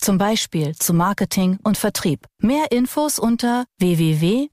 [0.00, 2.26] Zum Beispiel zu Marketing und Vertrieb.
[2.38, 4.50] Mehr Infos unter www.ism.de.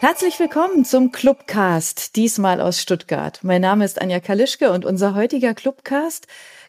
[0.00, 3.40] Herzlich willkommen zum Clubcast, diesmal aus Stuttgart.
[3.42, 6.26] Mein Name ist Anja Kalischke und unser heutiger Clubcast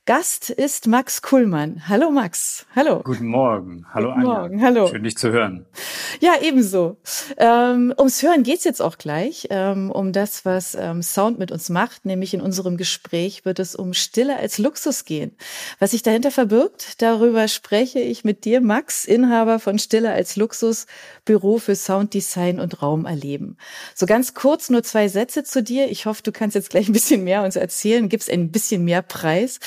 [0.07, 1.81] Gast ist Max Kuhlmann.
[1.87, 2.67] Hallo Max.
[2.75, 3.01] Hallo.
[3.03, 3.87] Guten Morgen.
[3.91, 4.39] Hallo Guten Anja.
[4.39, 4.61] Morgen.
[4.61, 4.87] Hallo.
[4.87, 5.65] Schön dich zu hören.
[6.19, 6.97] Ja, ebenso.
[7.37, 11.69] Ähm, ums Hören geht's jetzt auch gleich, ähm, um das, was ähm, Sound mit uns
[11.69, 12.05] macht.
[12.05, 15.35] Nämlich in unserem Gespräch wird es um Stille als Luxus gehen.
[15.79, 20.85] Was sich dahinter verbirgt, darüber spreche ich mit dir, Max, Inhaber von Stille als Luxus,
[21.25, 23.57] Büro für Sounddesign und Raumerleben.
[23.95, 25.89] So ganz kurz nur zwei Sätze zu dir.
[25.89, 29.01] Ich hoffe, du kannst jetzt gleich ein bisschen mehr uns erzählen, gibst ein bisschen mehr
[29.01, 29.59] Preis.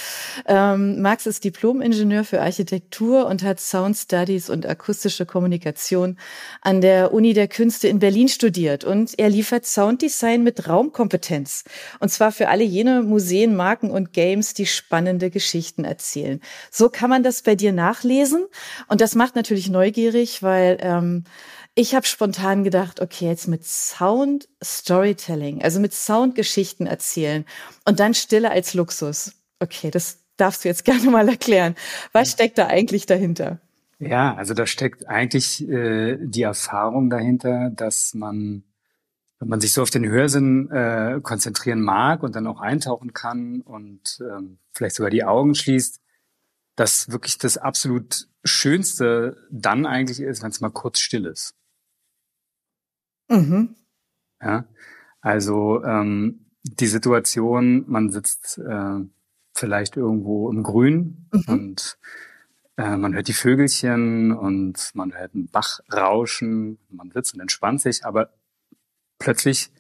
[0.47, 6.19] Ähm, Max ist Diplom-Ingenieur für Architektur und hat Sound Studies und akustische Kommunikation
[6.63, 8.85] an der Uni der Künste in Berlin studiert.
[8.85, 11.65] Und er liefert Sounddesign mit Raumkompetenz.
[12.01, 16.41] Und zwar für alle jene Museen, Marken und Games, die spannende Geschichten erzählen.
[16.71, 18.47] So kann man das bei dir nachlesen.
[18.89, 21.25] Und das macht natürlich neugierig, weil ähm,
[21.75, 27.45] ich habe spontan gedacht, okay, jetzt mit Sound Storytelling, also mit Soundgeschichten erzählen
[27.85, 29.38] und dann Stille als Luxus.
[29.61, 31.75] Okay, das darfst du jetzt gerne mal erklären.
[32.13, 33.61] Was steckt da eigentlich dahinter?
[33.99, 38.63] Ja, also da steckt eigentlich äh, die Erfahrung dahinter, dass man,
[39.41, 43.61] wenn man sich so auf den Hörsinn äh, konzentrieren mag und dann auch eintauchen kann
[43.61, 46.01] und ähm, vielleicht sogar die Augen schließt,
[46.77, 51.57] dass wirklich das absolut Schönste dann eigentlich ist, wenn es mal kurz still ist.
[53.29, 53.75] Mhm.
[54.41, 54.65] Ja,
[55.21, 59.01] also ähm, die Situation, man sitzt äh,
[59.59, 61.45] vielleicht irgendwo im Grün mhm.
[61.49, 61.99] und
[62.77, 67.81] äh, man hört die Vögelchen und man hört einen Bach rauschen, man sitzt und entspannt
[67.81, 68.31] sich, aber
[69.19, 69.71] plötzlich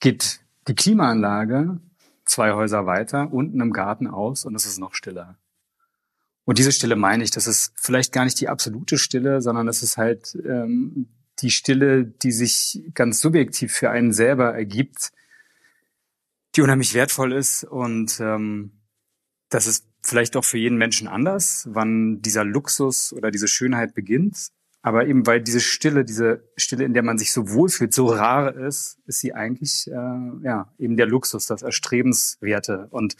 [0.00, 1.80] geht die Klimaanlage
[2.24, 5.36] zwei Häuser weiter unten im Garten aus und es ist noch stiller.
[6.44, 9.82] Und diese Stille meine ich, das ist vielleicht gar nicht die absolute Stille, sondern es
[9.82, 11.08] ist halt ähm,
[11.38, 15.12] die Stille, die sich ganz subjektiv für einen selber ergibt,
[16.54, 18.72] die unheimlich wertvoll ist und ähm,
[19.52, 24.48] das ist vielleicht auch für jeden Menschen anders, wann dieser Luxus oder diese Schönheit beginnt.
[24.80, 28.56] Aber eben weil diese Stille, diese Stille, in der man sich so wohlfühlt, so rar
[28.56, 29.92] ist, ist sie eigentlich äh,
[30.42, 32.88] ja eben der Luxus, das Erstrebenswerte.
[32.90, 33.14] Und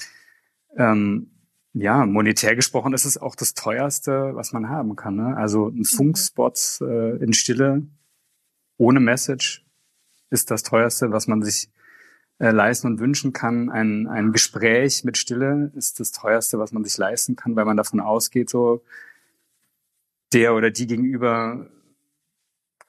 [0.77, 1.31] ähm,
[1.75, 5.17] ja, monetär gesprochen ist es auch das teuerste, was man haben kann.
[5.17, 5.37] Ne?
[5.37, 5.85] Also ein mhm.
[5.85, 7.87] Funkspot äh, in Stille
[8.79, 9.65] ohne Message
[10.31, 11.71] ist das teuerste, was man sich
[12.39, 13.71] äh, leisten und wünschen kann.
[13.71, 17.77] Ein, ein Gespräch mit Stille ist das teuerste, was man sich leisten kann, weil man
[17.77, 18.83] davon ausgeht, so
[20.33, 21.69] der oder die gegenüber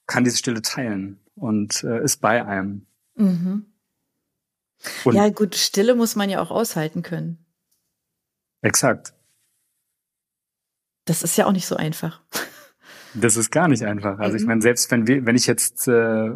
[0.07, 2.85] kann diese Stille teilen und äh, ist bei einem.
[3.15, 3.65] Mhm.
[5.05, 7.37] ja, gut, Stille muss man ja auch aushalten können.
[8.61, 9.13] Exakt.
[11.05, 12.21] Das ist ja auch nicht so einfach.
[13.13, 14.19] Das ist gar nicht einfach.
[14.19, 14.47] Also ich mhm.
[14.47, 16.31] meine, selbst wenn wir, wenn ich jetzt äh,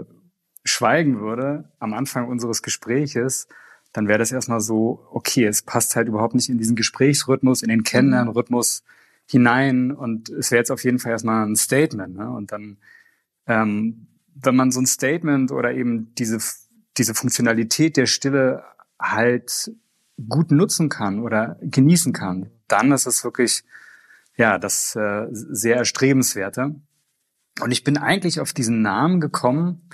[0.68, 3.48] schweigen würde am Anfang unseres Gespräches,
[3.94, 7.70] dann wäre das erstmal so, okay, es passt halt überhaupt nicht in diesen Gesprächsrhythmus, in
[7.70, 8.84] den Kennenlernrhythmus
[9.30, 12.16] hinein und es wäre jetzt auf jeden Fall erstmal ein Statement.
[12.16, 12.30] Ne?
[12.30, 12.78] Und dann,
[13.48, 16.38] ähm, wenn man so ein Statement oder eben diese,
[16.98, 18.64] diese Funktionalität der Stille
[19.00, 19.72] halt
[20.30, 23.64] gut nutzen kann oder genießen kann, dann ist es wirklich
[24.36, 26.76] ja das äh, sehr erstrebenswerte.
[27.60, 29.87] Und ich bin eigentlich auf diesen Namen gekommen,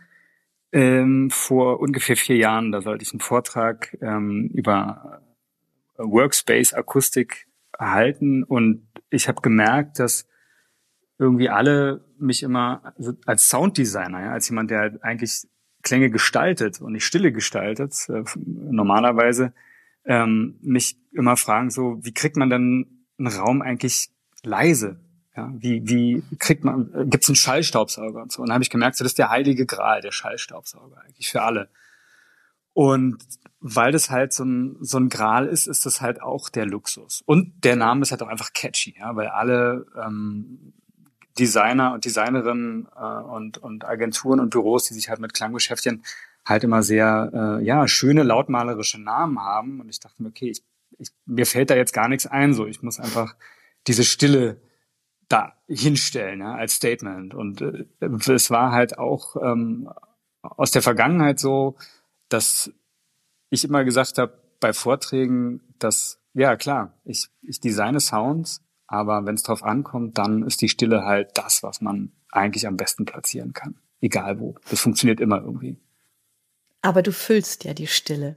[0.74, 5.22] ähm, vor ungefähr vier Jahren, da sollte ich einen Vortrag ähm, über
[5.98, 7.48] Workspace Akustik
[7.78, 10.28] erhalten und ich habe gemerkt, dass
[11.20, 12.94] irgendwie alle mich immer
[13.26, 15.48] als Sounddesigner, ja, als jemand, der halt eigentlich
[15.84, 19.54] Klänge gestaltet und nicht Stille gestaltet, äh, normalerweise
[20.06, 24.10] ähm, mich immer fragen so, wie kriegt man denn einen Raum eigentlich
[24.44, 25.00] leise?
[25.36, 28.42] Ja, wie, wie kriegt man, gibt es einen Schallstaubsauger und so?
[28.42, 31.42] Und dann habe ich gemerkt, so, das ist der heilige Gral, der Schallstaubsauger eigentlich für
[31.42, 31.70] alle.
[32.74, 33.18] Und
[33.60, 37.24] weil das halt so ein, so ein Gral ist, ist das halt auch der Luxus.
[37.26, 40.74] Und der Name ist halt auch einfach catchy, ja, weil alle ähm,
[41.40, 46.04] Designer und Designerinnen äh, und, und Agenturen und Büros, die sich halt mit Klang beschäftigen,
[46.46, 49.80] halt immer sehr äh, ja schöne lautmalerische Namen haben.
[49.80, 50.64] Und ich dachte mir, okay, ich,
[51.00, 53.36] ich, mir fällt da jetzt gar nichts ein, so ich muss einfach
[53.88, 54.62] diese Stille
[55.30, 57.34] da hinstellen ja, als Statement.
[57.34, 57.86] Und äh,
[58.32, 59.90] es war halt auch ähm,
[60.42, 61.76] aus der Vergangenheit so,
[62.30, 62.72] dass
[63.50, 69.36] ich immer gesagt habe bei Vorträgen, dass ja klar, ich, ich designe Sounds, aber wenn
[69.36, 73.54] es drauf ankommt, dann ist die Stille halt das, was man eigentlich am besten platzieren
[73.54, 73.76] kann.
[74.02, 74.56] Egal wo.
[74.70, 75.78] Das funktioniert immer irgendwie.
[76.82, 78.36] Aber du füllst ja die Stille.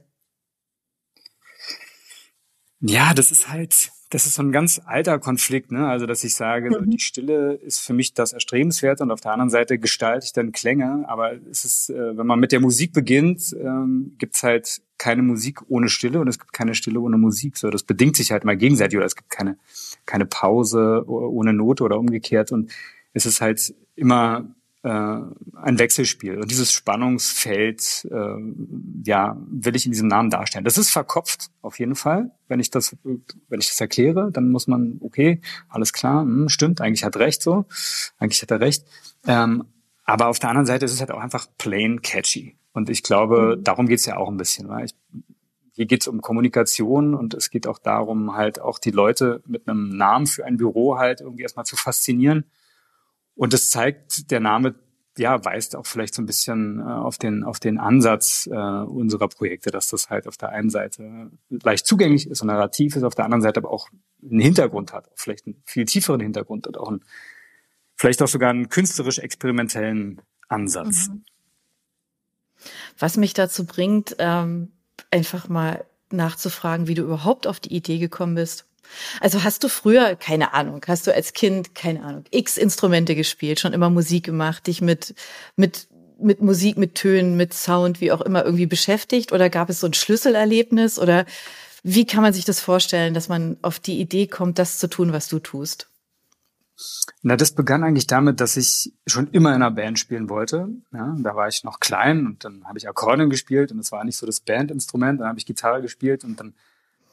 [2.79, 5.87] Ja, das ist halt, das ist so ein ganz alter Konflikt, ne?
[5.87, 6.89] Also, dass ich sage, mhm.
[6.89, 10.53] die Stille ist für mich das Erstrebenswerte und auf der anderen Seite gestalte ich dann
[10.53, 11.03] Klänge.
[11.07, 15.59] Aber es ist, äh, wenn man mit der Musik beginnt, ähm, gibt's halt keine Musik
[15.67, 17.57] ohne Stille und es gibt keine Stille ohne Musik.
[17.57, 19.57] So, das bedingt sich halt mal gegenseitig oder es gibt keine,
[20.05, 22.51] keine Pause ohne Note oder umgekehrt.
[22.51, 22.71] Und
[23.13, 26.39] es ist halt immer äh, ein Wechselspiel.
[26.39, 28.35] Und dieses Spannungsfeld, äh,
[29.05, 30.65] ja, will ich in diesem Namen darstellen.
[30.65, 32.31] Das ist verkopft, auf jeden Fall.
[32.47, 36.81] Wenn ich das, wenn ich das erkläre, dann muss man, okay, alles klar, hm, stimmt,
[36.81, 37.65] eigentlich hat recht so,
[38.17, 38.85] eigentlich hat er recht.
[39.25, 39.65] Ähm,
[40.05, 42.55] aber auf der anderen Seite ist es halt auch einfach plain catchy.
[42.71, 43.63] Und ich glaube, mhm.
[43.63, 44.69] darum geht's ja auch ein bisschen.
[44.69, 44.95] Weil ich,
[45.73, 49.89] hier geht's um Kommunikation und es geht auch darum, halt auch die Leute mit einem
[49.89, 52.45] Namen für ein Büro halt irgendwie erstmal zu faszinieren
[53.37, 54.75] und das zeigt, der Name
[55.17, 59.27] ja, weist auch vielleicht so ein bisschen äh, auf den, auf den Ansatz äh, unserer
[59.27, 63.15] Projekte, dass das halt auf der einen Seite leicht zugänglich ist und narrativ ist, auf
[63.15, 63.89] der anderen Seite aber auch
[64.21, 67.03] einen Hintergrund hat, vielleicht einen viel tieferen Hintergrund und auch einen,
[67.95, 71.09] vielleicht auch sogar einen künstlerisch experimentellen Ansatz.
[71.09, 71.23] Mhm.
[72.97, 74.71] Was mich dazu bringt, ähm,
[75.11, 78.65] einfach mal nachzufragen, wie du überhaupt auf die Idee gekommen bist,
[79.19, 83.59] also hast du früher, keine Ahnung, hast du als Kind, keine Ahnung, x Instrumente gespielt,
[83.59, 85.15] schon immer Musik gemacht, dich mit,
[85.55, 85.87] mit,
[86.19, 89.31] mit Musik, mit Tönen, mit Sound, wie auch immer irgendwie beschäftigt?
[89.31, 90.99] Oder gab es so ein Schlüsselerlebnis?
[90.99, 91.25] Oder
[91.83, 95.13] wie kann man sich das vorstellen, dass man auf die Idee kommt, das zu tun,
[95.13, 95.89] was du tust?
[97.23, 100.69] Na, das begann eigentlich damit, dass ich schon immer in einer Band spielen wollte.
[100.93, 104.03] Ja, da war ich noch klein und dann habe ich Akkordeon gespielt und das war
[104.03, 105.19] nicht so das Bandinstrument.
[105.19, 106.53] Dann habe ich Gitarre gespielt und dann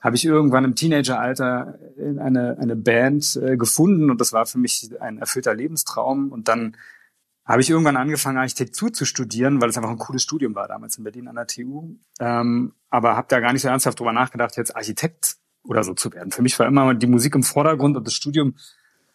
[0.04, 4.90] habe ich irgendwann im Teenageralter eine, eine Band äh, gefunden und das war für mich
[5.00, 6.30] ein erfüllter Lebenstraum.
[6.30, 6.76] Und dann
[7.46, 10.98] habe ich irgendwann angefangen, Architektur zu studieren, weil es einfach ein cooles Studium war damals
[10.98, 11.96] in Berlin an der TU.
[12.20, 16.12] Ähm, aber habe da gar nicht so ernsthaft drüber nachgedacht, jetzt Architekt oder so zu
[16.12, 16.32] werden.
[16.32, 18.56] Für mich war immer die Musik im Vordergrund und das Studium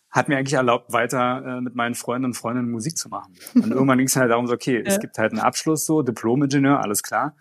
[0.09, 3.35] hat mir eigentlich erlaubt, weiter äh, mit meinen Freunden und Freundinnen Musik zu machen.
[3.53, 4.85] Und irgendwann ging es halt darum, so, okay, ja.
[4.85, 7.35] es gibt halt einen Abschluss, so Diplom-Ingenieur, alles klar.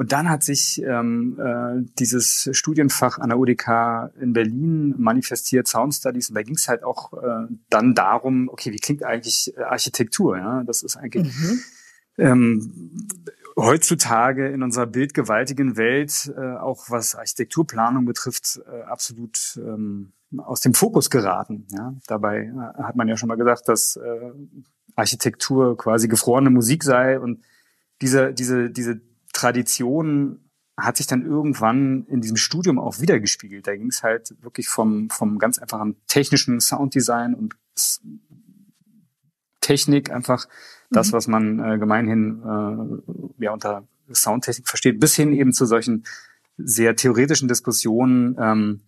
[0.00, 5.94] Und dann hat sich ähm, äh, dieses Studienfach an der UDK in Berlin manifestiert, Sound
[5.94, 9.60] Studies, und da ging es halt auch äh, dann darum, okay, wie klingt eigentlich äh,
[9.60, 10.38] Architektur?
[10.38, 10.62] Ja?
[10.64, 11.60] Das ist eigentlich mhm.
[12.16, 13.08] ähm,
[13.56, 20.72] heutzutage in unserer bildgewaltigen Welt, äh, auch was Architekturplanung betrifft, äh, absolut ähm, aus dem
[20.72, 21.66] Fokus geraten.
[21.72, 21.94] Ja?
[22.06, 24.30] Dabei äh, hat man ja schon mal gesagt, dass äh,
[24.96, 27.44] Architektur quasi gefrorene Musik sei und
[28.00, 29.02] diese, diese, diese
[29.32, 33.66] Tradition hat sich dann irgendwann in diesem Studium auch wiedergespiegelt.
[33.66, 37.54] Da ging es halt wirklich vom, vom ganz einfachen technischen Sounddesign und
[39.60, 40.46] Technik einfach
[40.90, 41.12] das, mhm.
[41.12, 46.04] was man äh, gemeinhin äh, ja unter Soundtechnik versteht, bis hin eben zu solchen
[46.56, 48.80] sehr theoretischen Diskussionen, ähm,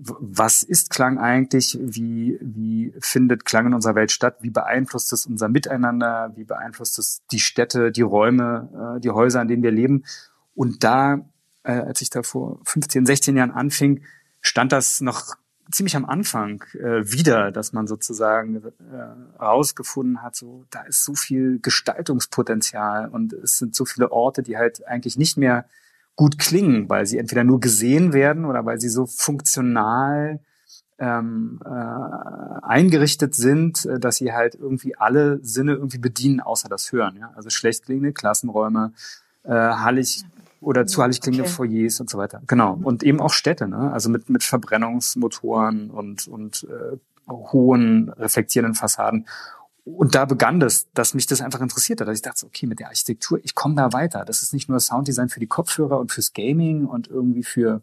[0.00, 1.78] was ist Klang eigentlich?
[1.80, 4.36] Wie, wie findet Klang in unserer Welt statt?
[4.40, 6.32] Wie beeinflusst es unser Miteinander?
[6.36, 10.04] Wie beeinflusst es die Städte, die Räume, äh, die Häuser, in denen wir leben?
[10.54, 11.20] Und da,
[11.64, 14.02] äh, als ich da vor 15, 16 Jahren anfing,
[14.40, 15.36] stand das noch
[15.70, 21.14] ziemlich am Anfang äh, wieder, dass man sozusagen äh, rausgefunden hat, so da ist so
[21.14, 25.66] viel Gestaltungspotenzial und es sind so viele Orte, die halt eigentlich nicht mehr
[26.18, 30.40] gut klingen, weil sie entweder nur gesehen werden oder weil sie so funktional
[30.98, 36.90] ähm, äh, eingerichtet sind, äh, dass sie halt irgendwie alle Sinne irgendwie bedienen, außer das
[36.90, 37.16] Hören.
[37.20, 37.30] Ja?
[37.36, 38.92] Also schlecht klingende Klassenräume,
[39.44, 40.24] äh, hallig
[40.60, 41.52] oder zu hallig klingende okay.
[41.52, 42.42] Foyers und so weiter.
[42.48, 42.76] Genau.
[42.82, 43.92] Und eben auch Städte, ne?
[43.92, 46.96] also mit, mit Verbrennungsmotoren und, und äh,
[47.30, 49.26] hohen reflektierenden Fassaden
[49.96, 52.88] und da begann das, dass mich das einfach interessierte, dass ich dachte, okay, mit der
[52.88, 54.24] Architektur, ich komme da weiter.
[54.24, 57.82] Das ist nicht nur Sounddesign für die Kopfhörer und fürs Gaming und irgendwie für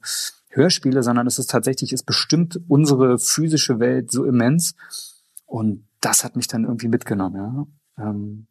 [0.49, 4.75] Hörspiele, sondern es ist tatsächlich, es bestimmt unsere physische Welt so immens.
[5.45, 7.35] Und das hat mich dann irgendwie mitgenommen,
[7.97, 8.07] ja.
[8.07, 8.47] Ähm,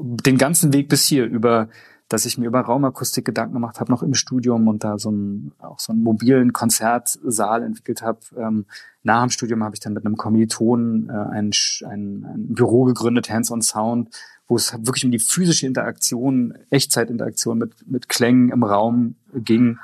[0.00, 1.68] den ganzen Weg bis hier über
[2.08, 5.52] dass ich mir über Raumakustik Gedanken gemacht habe, noch im Studium und da so einen,
[5.58, 8.20] auch so einen mobilen Konzertsaal entwickelt habe.
[8.36, 8.64] Ähm,
[9.02, 11.50] nach dem Studium habe ich dann mit einem Kommilitonen äh, ein,
[11.86, 14.08] ein, ein Büro gegründet, Hands-on Sound,
[14.46, 19.78] wo es wirklich um die physische Interaktion, Echtzeitinteraktion mit, mit Klängen im Raum ging.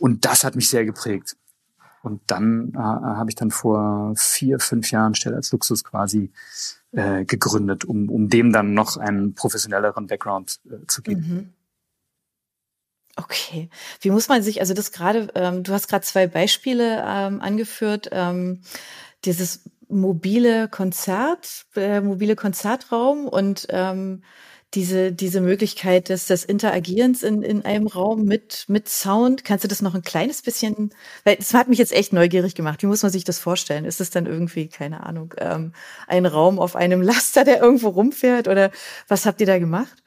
[0.00, 1.36] Und das hat mich sehr geprägt.
[2.02, 6.32] Und dann äh, habe ich dann vor vier, fünf Jahren Stelle als Luxus quasi
[6.92, 11.20] äh, gegründet, um, um dem dann noch einen professionelleren Background äh, zu geben.
[11.20, 11.52] Mhm.
[13.18, 13.68] Okay.
[14.00, 18.08] Wie muss man sich, also das gerade, ähm, du hast gerade zwei Beispiele ähm, angeführt,
[18.12, 18.62] ähm,
[19.24, 24.22] dieses mobile Konzert, äh, mobile Konzertraum und ähm,
[24.74, 29.42] diese, diese Möglichkeit des, des Interagierens in, in einem Raum mit, mit Sound.
[29.44, 30.90] Kannst du das noch ein kleines bisschen,
[31.24, 32.82] weil es hat mich jetzt echt neugierig gemacht.
[32.82, 33.84] Wie muss man sich das vorstellen?
[33.84, 35.72] Ist es dann irgendwie, keine Ahnung, ähm,
[36.06, 38.70] ein Raum auf einem Laster, der irgendwo rumfährt oder
[39.08, 40.04] was habt ihr da gemacht?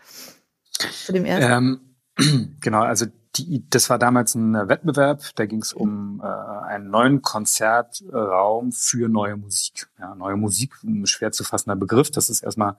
[1.05, 1.51] Zu dem ersten?
[1.51, 1.90] Ähm,
[2.61, 7.21] genau, also die, das war damals ein Wettbewerb, da ging es um äh, einen neuen
[7.21, 9.87] Konzertraum für neue Musik.
[9.99, 12.75] Ja, neue Musik, ein schwer zu fassender Begriff, das ist erstmal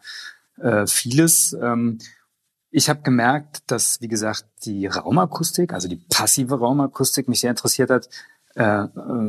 [0.58, 1.54] äh, vieles.
[1.54, 1.98] Ähm,
[2.70, 7.90] ich habe gemerkt, dass, wie gesagt, die Raumakustik, also die passive Raumakustik mich sehr interessiert
[7.90, 8.08] hat.
[8.54, 8.88] Äh, äh,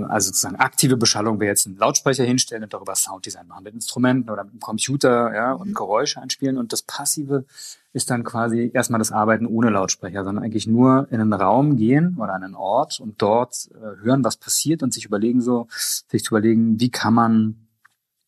[0.10, 4.30] also sozusagen aktive Beschallung wäre jetzt einen Lautsprecher hinstellen und darüber Sounddesign machen mit Instrumenten
[4.30, 5.74] oder mit dem Computer ja, und mhm.
[5.74, 6.58] Geräusche einspielen.
[6.58, 7.46] Und das Passive
[7.94, 12.18] ist dann quasi erstmal das Arbeiten ohne Lautsprecher, sondern eigentlich nur in einen Raum gehen
[12.20, 16.24] oder an einen Ort und dort äh, hören, was passiert und sich überlegen so, sich
[16.24, 17.68] zu überlegen, wie kann man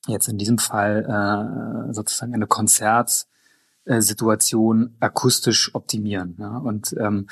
[0.07, 6.37] jetzt in diesem Fall äh, sozusagen eine Konzertsituation akustisch optimieren.
[6.39, 6.57] Ja?
[6.57, 7.27] Und ähm,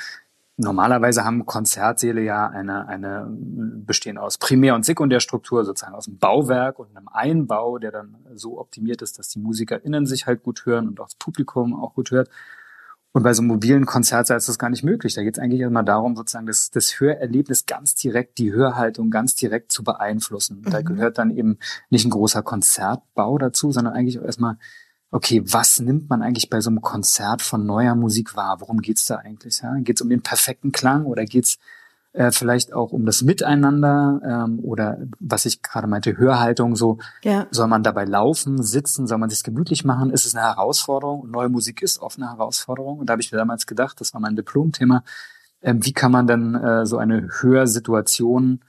[0.56, 6.78] normalerweise haben Konzertsäle ja eine, eine bestehen aus Primär- und Sekundärstruktur, sozusagen aus einem Bauwerk
[6.78, 10.88] und einem Einbau, der dann so optimiert ist, dass die MusikerInnen sich halt gut hören
[10.88, 12.28] und auch das Publikum auch gut hört.
[13.12, 15.14] Und bei so einem mobilen Konzertsaal ist das gar nicht möglich.
[15.14, 19.36] Da geht es eigentlich immer darum, sozusagen das, das Hörerlebnis ganz direkt, die Hörhaltung ganz
[19.36, 20.62] direkt zu beeinflussen.
[20.64, 20.70] Mhm.
[20.70, 21.58] Da gehört dann eben
[21.90, 24.56] nicht ein großer Konzertbau dazu, sondern eigentlich auch erstmal,
[25.14, 28.56] okay, was nimmt man eigentlich bei so einem Konzert von neuer Musik wahr?
[28.58, 29.60] Worum geht's da eigentlich?
[29.62, 29.72] Ja?
[29.78, 31.58] Geht es um den perfekten Klang oder geht's
[32.14, 37.46] äh, vielleicht auch um das Miteinander ähm, oder was ich gerade meinte, Hörhaltung, so ja.
[37.52, 41.30] soll man dabei laufen, sitzen, soll man sich gemütlich machen, ist es eine Herausforderung und
[41.30, 44.20] neue Musik ist oft eine Herausforderung und da habe ich mir damals gedacht, das war
[44.20, 45.04] mein Diplomthema,
[45.60, 48.64] äh, wie kann man denn äh, so eine Hörsituation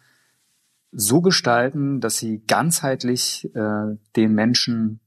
[0.92, 5.00] so gestalten, dass sie ganzheitlich äh, den Menschen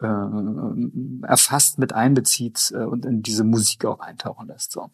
[0.00, 4.72] äh, erfasst mit einbezieht äh, und in diese Musik auch eintauchen lässt.
[4.72, 4.90] So.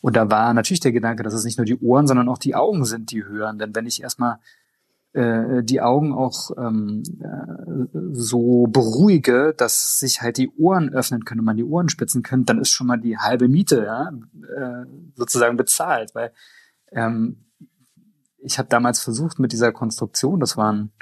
[0.00, 2.54] Und da war natürlich der Gedanke, dass es nicht nur die Ohren, sondern auch die
[2.54, 3.58] Augen sind, die hören.
[3.58, 4.38] Denn wenn ich erstmal
[5.12, 11.40] äh, die Augen auch ähm, äh, so beruhige, dass sich halt die Ohren öffnen können
[11.40, 14.10] und man die Ohren spitzen kann, dann ist schon mal die halbe Miete ja,
[14.56, 16.14] äh, sozusagen bezahlt.
[16.14, 16.32] Weil
[16.92, 17.46] ähm,
[18.38, 20.92] ich habe damals versucht mit dieser Konstruktion, das waren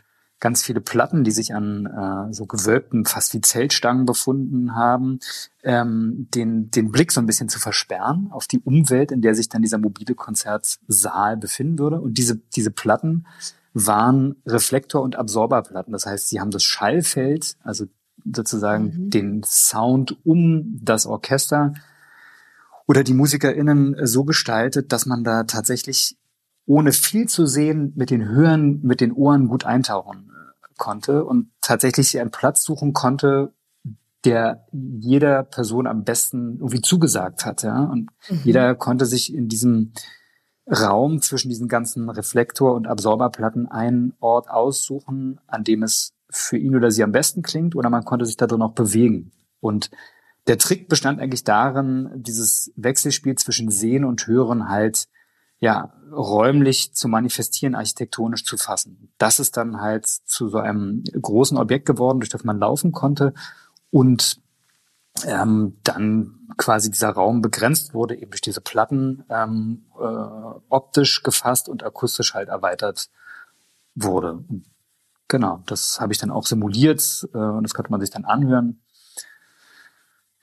[0.45, 5.19] ganz viele Platten, die sich an äh, so gewölbten, fast wie Zeltstangen befunden haben,
[5.63, 9.49] ähm, den, den Blick so ein bisschen zu versperren auf die Umwelt, in der sich
[9.49, 11.99] dann dieser mobile Konzertsaal befinden würde.
[11.99, 13.27] Und diese, diese Platten
[13.73, 15.95] waren Reflektor- und Absorberplatten.
[15.95, 17.87] Das heißt, sie haben das Schallfeld, also
[18.31, 19.11] sozusagen mhm.
[19.11, 21.73] den Sound um das Orchester
[22.87, 26.19] oder die MusikerInnen so gestaltet, dass man da tatsächlich
[26.67, 30.33] ohne viel zu sehen mit den Hören, mit den Ohren gut eintauchen
[30.77, 33.53] konnte und tatsächlich einen Platz suchen konnte,
[34.25, 37.85] der jeder Person am besten irgendwie zugesagt hat, ja.
[37.85, 38.41] Und mhm.
[38.45, 39.93] jeder konnte sich in diesem
[40.67, 46.75] Raum zwischen diesen ganzen Reflektor- und Absorberplatten einen Ort aussuchen, an dem es für ihn
[46.75, 49.33] oder sie am besten klingt, oder man konnte sich da drin auch bewegen.
[49.61, 49.91] Und
[50.47, 55.07] der Trick bestand eigentlich darin, dieses Wechselspiel zwischen Sehen und Hören halt
[55.65, 59.09] ja, räumlich zu manifestieren, architektonisch zu fassen.
[59.17, 63.33] Das ist dann halt zu so einem großen Objekt geworden, durch das man laufen konnte
[63.91, 64.43] und
[65.25, 71.71] ähm, dann quasi dieser Raum begrenzt wurde, eben durch diese Platten ähm, äh, optisch gefasst
[71.71, 73.09] und akustisch halt erweitert
[73.95, 74.45] wurde.
[75.29, 78.83] Genau, das habe ich dann auch simuliert äh, und das konnte man sich dann anhören.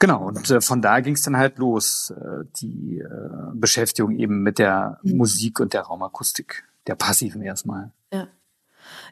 [0.01, 3.07] Genau, und äh, von da ging es dann halt los, äh, die äh,
[3.53, 5.17] Beschäftigung eben mit der mhm.
[5.17, 7.91] Musik und der Raumakustik, der passiven erstmal.
[8.11, 8.27] Ja.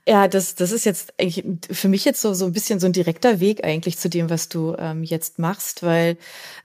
[0.08, 2.94] Ja, das, das ist jetzt eigentlich für mich jetzt so, so ein bisschen so ein
[2.94, 6.18] direkter Weg eigentlich zu dem, was du ähm, jetzt machst, weil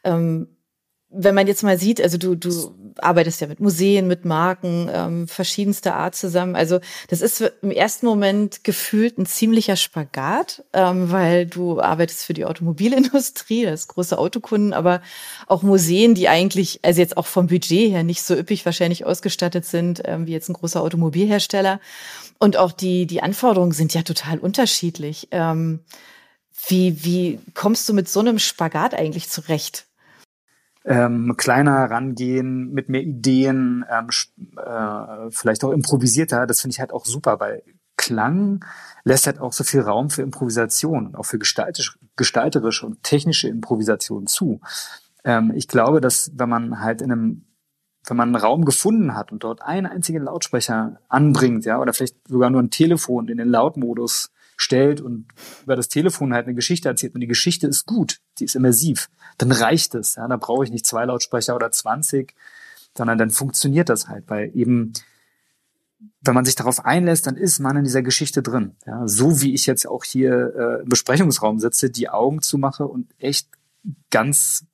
[0.05, 0.49] ähm,
[1.17, 5.29] wenn man jetzt mal sieht, also du, du arbeitest ja mit Museen, mit Marken, ähm,
[5.29, 6.57] verschiedenster Art zusammen.
[6.57, 12.35] Also das ist im ersten Moment gefühlt ein ziemlicher Spagat, ähm, weil du arbeitest für
[12.35, 15.03] die Automobilindustrie, das große Autokunden, aber
[15.47, 19.65] auch Museen, die eigentlich, also jetzt auch vom Budget her nicht so üppig wahrscheinlich ausgestattet
[19.65, 21.81] sind, ähm, wie jetzt ein großer Automobilhersteller.
[22.39, 25.29] Und auch die, die Anforderungen sind ja total unterschiedlich.
[25.31, 25.81] Ähm,
[26.67, 29.87] wie, wie kommst du mit so einem Spagat eigentlich zurecht?
[30.85, 34.09] Ähm, kleiner herangehen, mit mehr Ideen, ähm,
[34.59, 36.47] äh, vielleicht auch improvisierter.
[36.47, 37.63] Das finde ich halt auch super, weil
[37.97, 38.65] Klang
[39.05, 43.49] lässt halt auch so viel Raum für Improvisation und auch für gestalterisch, gestalterische und technische
[43.49, 44.61] Improvisation zu.
[45.25, 47.45] Ähm, ich glaube, dass wenn man halt in einem
[48.07, 52.29] wenn man einen Raum gefunden hat und dort einen einzigen Lautsprecher anbringt, ja, oder vielleicht
[52.29, 55.27] sogar nur ein Telefon in den Lautmodus stellt und
[55.63, 59.11] über das Telefon halt eine Geschichte erzählt und die Geschichte ist gut, die ist immersiv,
[59.39, 60.15] dann reicht es.
[60.17, 62.35] Ja, da brauche ich nicht zwei Lautsprecher oder 20,
[62.97, 64.93] sondern dann funktioniert das halt, weil eben
[66.21, 68.77] wenn man sich darauf einlässt, dann ist man in dieser Geschichte drin.
[68.87, 73.15] Ja, so wie ich jetzt auch hier äh, im Besprechungsraum sitze, die Augen zumache und
[73.19, 73.49] echt
[74.11, 74.67] ganz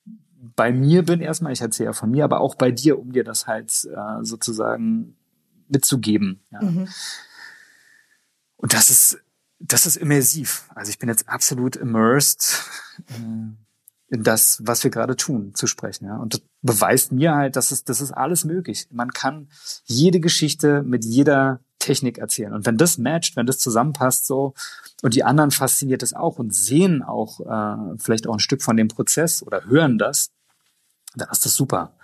[0.56, 3.24] bei mir bin erstmal, ich erzähle ja von mir, aber auch bei dir, um dir
[3.24, 5.16] das halt äh, sozusagen
[5.68, 6.40] mitzugeben.
[6.50, 6.62] Ja.
[6.62, 6.88] Mhm.
[8.56, 9.18] Und das ist
[9.60, 10.64] das ist immersiv.
[10.74, 12.64] Also ich bin jetzt absolut immersed
[13.08, 16.06] äh, in das, was wir gerade tun, zu sprechen.
[16.06, 16.16] Ja?
[16.16, 18.88] Und das beweist mir halt, dass es, das ist alles möglich.
[18.90, 19.48] Man kann
[19.84, 22.52] jede Geschichte mit jeder Technik erzählen.
[22.52, 24.54] Und wenn das matcht, wenn das zusammenpasst so
[25.02, 28.76] und die anderen fasziniert es auch und sehen auch äh, vielleicht auch ein Stück von
[28.76, 30.30] dem Prozess oder hören das,
[31.14, 31.94] dann ist das super.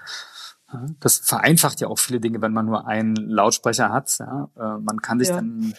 [1.00, 4.18] Das vereinfacht ja auch viele Dinge, wenn man nur einen Lautsprecher hat.
[4.18, 4.50] Ja?
[4.56, 5.36] Äh, man kann sich ja.
[5.36, 5.74] dann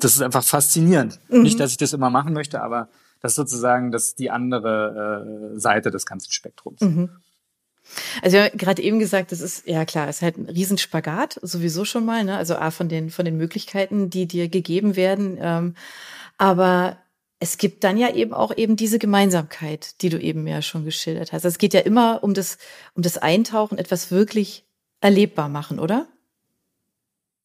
[0.00, 1.18] das ist einfach faszinierend.
[1.28, 1.42] Mhm.
[1.42, 2.88] Nicht, dass ich das immer machen möchte, aber
[3.20, 6.80] das ist sozusagen das die andere äh, Seite des ganzen Spektrums.
[6.80, 7.10] Mhm.
[8.22, 11.84] Also ja, gerade eben gesagt, das ist ja klar, es ist halt ein Riesenspagat sowieso
[11.84, 12.36] schon mal, ne?
[12.36, 15.74] Also a von den von den Möglichkeiten, die dir gegeben werden, ähm,
[16.38, 16.98] aber
[17.40, 21.32] es gibt dann ja eben auch eben diese Gemeinsamkeit, die du eben ja schon geschildert
[21.32, 21.44] hast.
[21.44, 22.58] Also es geht ja immer um das
[22.94, 24.64] um das Eintauchen, etwas wirklich
[25.00, 26.06] erlebbar machen, oder?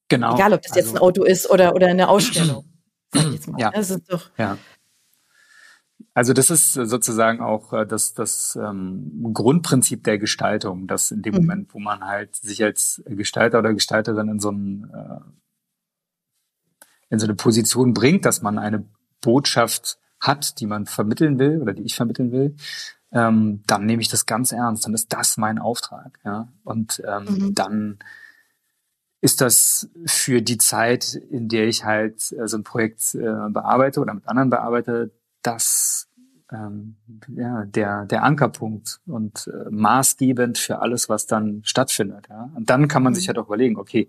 [0.10, 0.36] Genau.
[0.36, 2.66] Egal, ob das jetzt also, ein Auto ist oder, oder eine Ausstellung.
[3.14, 3.60] Sag ich jetzt mal.
[3.60, 3.72] Ja.
[3.72, 4.30] Das ist doch.
[4.38, 4.58] Ja.
[6.14, 11.36] Also das ist sozusagen auch äh, das, das ähm, Grundprinzip der Gestaltung, dass in dem
[11.36, 11.42] mhm.
[11.42, 15.20] Moment, wo man halt sich als Gestalter oder Gestalterin in so, ein, äh,
[17.10, 18.86] in so eine Position bringt, dass man eine
[19.20, 22.56] Botschaft hat, die man vermitteln will oder die ich vermitteln will,
[23.12, 24.86] ähm, dann nehme ich das ganz ernst.
[24.86, 26.20] Dann ist das mein Auftrag.
[26.24, 26.48] Ja?
[26.64, 27.56] Und ähm, mhm.
[27.56, 28.00] dann
[29.26, 34.00] ist das für die Zeit, in der ich halt äh, so ein Projekt äh, bearbeite
[34.00, 35.12] oder mit anderen bearbeite,
[35.42, 36.08] das
[36.52, 36.98] ähm,
[37.36, 42.28] ja, der, der Ankerpunkt und äh, maßgebend für alles, was dann stattfindet.
[42.30, 42.52] Ja?
[42.54, 43.16] Und dann kann man mhm.
[43.16, 44.08] sich halt auch überlegen, okay,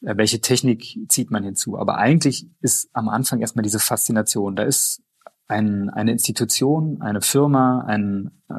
[0.00, 1.78] äh, welche Technik zieht man hinzu?
[1.78, 4.56] Aber eigentlich ist am Anfang erstmal diese Faszination.
[4.56, 5.02] Da ist
[5.48, 8.54] ein, eine Institution, eine Firma, ein äh,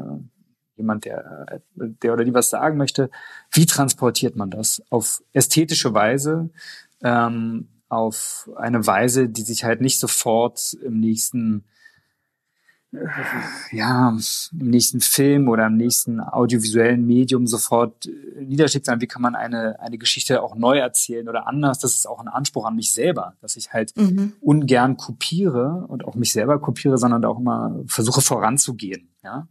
[0.77, 3.09] jemand, der, der oder die was sagen möchte,
[3.51, 6.49] wie transportiert man das auf ästhetische Weise,
[7.03, 11.63] ähm, auf eine Weise, die sich halt nicht sofort im nächsten
[13.71, 19.21] ja, im nächsten Film oder im nächsten audiovisuellen Medium sofort äh, niederschlägt, sondern wie kann
[19.21, 21.79] man eine, eine Geschichte auch neu erzählen oder anders.
[21.79, 24.33] Das ist auch ein Anspruch an mich selber, dass ich halt mhm.
[24.39, 29.47] ungern kopiere und auch mich selber kopiere, sondern auch immer versuche voranzugehen, ja.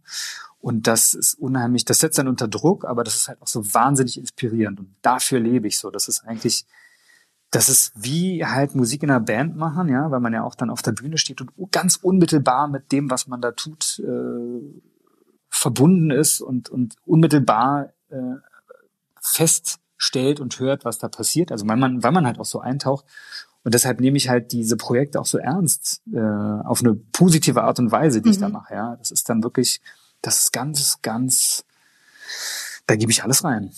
[0.59, 3.73] Und das ist unheimlich, das setzt dann unter Druck, aber das ist halt auch so
[3.73, 5.91] wahnsinnig inspirierend und dafür lebe ich so.
[5.91, 6.65] Das ist eigentlich,
[7.51, 10.69] das ist wie halt Musik in einer Band machen, ja, weil man ja auch dann
[10.69, 14.81] auf der Bühne steht und ganz unmittelbar mit dem, was man da tut, äh,
[15.49, 18.35] verbunden ist und, und unmittelbar äh,
[19.21, 21.51] feststellt und hört, was da passiert.
[21.51, 23.05] Also weil man, weil man halt auch so eintaucht.
[23.63, 27.79] Und deshalb nehme ich halt diese Projekte auch so ernst, äh, auf eine positive Art
[27.79, 28.33] und Weise, die mhm.
[28.33, 28.53] ich da mhm.
[28.53, 28.73] mache.
[28.73, 29.81] Ja, das ist dann wirklich,
[30.21, 31.63] das ist ganz, ganz,
[32.85, 33.71] da gebe ich alles rein.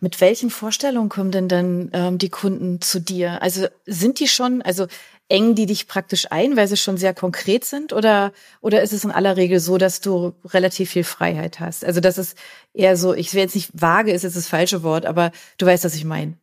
[0.00, 3.42] Mit welchen Vorstellungen kommen denn dann ähm, die Kunden zu dir?
[3.42, 4.86] Also sind die schon, also
[5.28, 7.92] engen die dich praktisch ein, weil sie schon sehr konkret sind?
[7.92, 11.84] Oder, oder ist es in aller Regel so, dass du relativ viel Freiheit hast?
[11.84, 12.36] Also das ist
[12.72, 15.84] eher so, ich will jetzt nicht vage, ist jetzt das falsche Wort, aber du weißt,
[15.84, 16.34] was ich meine.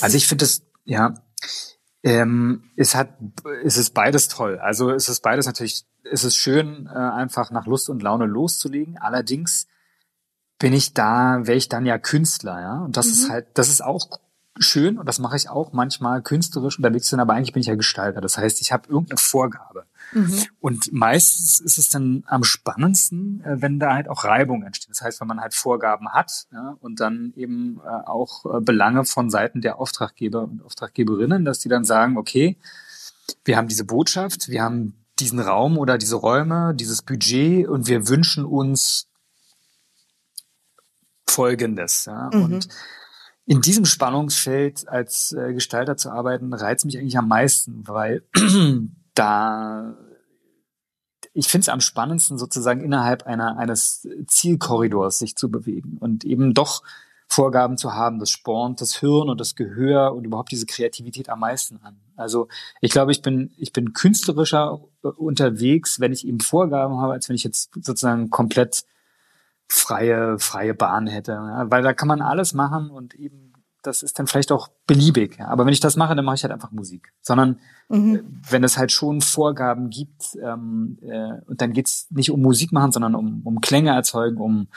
[0.00, 1.14] Also ich finde das, ja,
[2.02, 3.10] ähm, es hat,
[3.64, 4.58] es ist beides toll.
[4.58, 8.98] Also es ist beides natürlich, es ist schön, äh, einfach nach Lust und Laune loszulegen.
[8.98, 9.66] Allerdings
[10.58, 12.78] bin ich da, wäre ich dann ja Künstler, ja.
[12.84, 13.12] Und das mhm.
[13.12, 14.20] ist halt, das ist auch
[14.58, 17.74] schön und das mache ich auch manchmal künstlerisch unterwegs sind, aber eigentlich bin ich ja
[17.74, 18.20] Gestalter.
[18.20, 19.86] Das heißt, ich habe irgendeine Vorgabe.
[20.12, 20.44] Mhm.
[20.60, 24.90] Und meistens ist es dann am spannendsten, äh, wenn da halt auch Reibung entsteht.
[24.90, 29.04] Das heißt, wenn man halt Vorgaben hat ja, und dann eben äh, auch äh, Belange
[29.04, 32.56] von Seiten der Auftraggeber und Auftraggeberinnen, dass die dann sagen, okay,
[33.44, 38.08] wir haben diese Botschaft, wir haben diesen Raum oder diese Räume, dieses Budget und wir
[38.08, 39.06] wünschen uns
[41.28, 42.06] Folgendes.
[42.06, 42.30] Ja?
[42.32, 42.42] Mhm.
[42.42, 42.68] Und
[43.46, 48.22] in diesem Spannungsfeld als Gestalter zu arbeiten, reizt mich eigentlich am meisten, weil
[49.20, 49.96] da
[51.32, 56.54] ich finde es am spannendsten, sozusagen innerhalb einer, eines Zielkorridors sich zu bewegen und eben
[56.54, 56.82] doch
[57.28, 61.38] Vorgaben zu haben, das spornt das Hirn und das Gehör und überhaupt diese Kreativität am
[61.38, 62.00] meisten an.
[62.16, 62.48] Also
[62.80, 67.28] ich glaube, ich bin, ich bin künstlerischer äh, unterwegs, wenn ich eben Vorgaben habe, als
[67.28, 68.84] wenn ich jetzt sozusagen komplett
[69.68, 71.32] freie, freie Bahn hätte.
[71.32, 73.49] Ja, weil da kann man alles machen und eben
[73.82, 75.38] das ist dann vielleicht auch beliebig.
[75.38, 75.48] Ja.
[75.48, 77.12] Aber wenn ich das mache, dann mache ich halt einfach Musik.
[77.22, 78.14] Sondern mhm.
[78.14, 82.72] Äh, wenn es halt schon Vorgaben gibt, ähm, äh, und dann geht's nicht um Musik
[82.72, 84.68] machen, sondern um, um Klänge erzeugen, um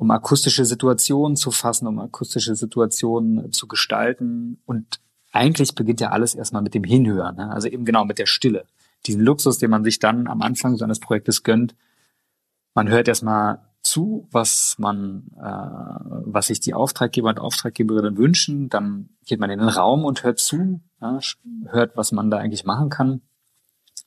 [0.00, 4.58] um akustische Situationen zu fassen, um akustische Situationen zu gestalten.
[4.64, 4.98] Und
[5.30, 7.52] eigentlich beginnt ja alles erstmal mit dem Hinhören, ne?
[7.52, 8.64] also eben genau mit der Stille.
[9.06, 11.74] Diesen Luxus, den man sich dann am Anfang seines Projektes gönnt.
[12.72, 18.68] Man hört erstmal zu, was man, äh, was sich die Auftraggeber und Auftraggeberinnen wünschen.
[18.68, 21.18] Dann geht man in den Raum und hört zu, ja,
[21.66, 23.22] hört, was man da eigentlich machen kann.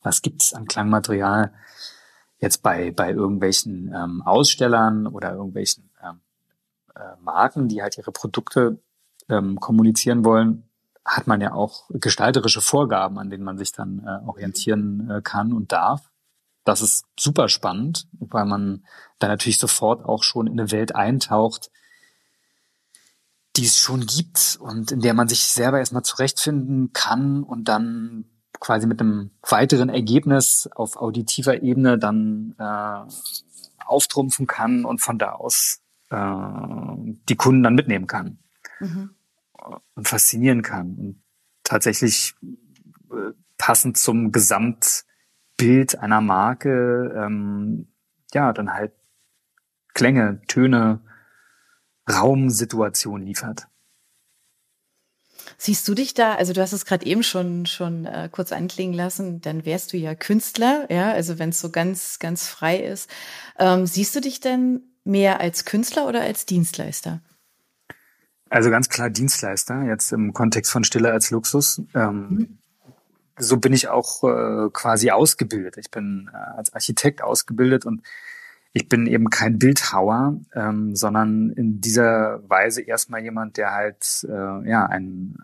[0.02, 1.54] Was gibt's an Klangmaterial?
[2.44, 6.20] jetzt bei, bei irgendwelchen ähm, Ausstellern oder irgendwelchen ähm,
[6.94, 8.80] äh, Marken, die halt ihre Produkte
[9.30, 10.70] ähm, kommunizieren wollen,
[11.06, 15.54] hat man ja auch gestalterische Vorgaben, an denen man sich dann äh, orientieren äh, kann
[15.54, 16.12] und darf.
[16.64, 18.86] Das ist super spannend, weil man
[19.20, 21.72] da natürlich sofort auch schon in eine Welt eintaucht,
[23.56, 28.26] die es schon gibt und in der man sich selber erstmal zurechtfinden kann und dann
[28.60, 35.34] quasi mit einem weiteren Ergebnis auf auditiver Ebene dann äh, auftrumpfen kann und von da
[35.34, 38.40] aus äh, die Kunden dann mitnehmen kann
[38.80, 39.10] mhm.
[39.96, 41.24] und faszinieren kann und
[41.64, 42.36] tatsächlich
[43.12, 44.32] äh, passend zum
[45.58, 47.88] Gesamtbild einer Marke ähm,
[48.34, 48.94] ja dann halt
[49.94, 51.02] Klänge, Töne,
[52.10, 53.68] Raumsituation liefert.
[55.58, 58.94] Siehst du dich da, also du hast es gerade eben schon, schon äh, kurz anklingen
[58.94, 63.10] lassen, dann wärst du ja Künstler, ja, also wenn es so ganz, ganz frei ist.
[63.60, 67.22] Ähm, siehst du dich denn mehr als Künstler oder als Dienstleister?
[68.50, 71.82] Also ganz klar Dienstleister, jetzt im Kontext von Stille als Luxus.
[71.94, 72.60] Ähm, mhm.
[73.38, 75.78] So bin ich auch äh, quasi ausgebildet.
[75.78, 78.04] Ich bin äh, als Architekt ausgebildet und
[78.74, 84.70] ich bin eben kein Bildhauer, ähm, sondern in dieser Weise erstmal jemand, der halt äh,
[84.70, 85.38] ja ein,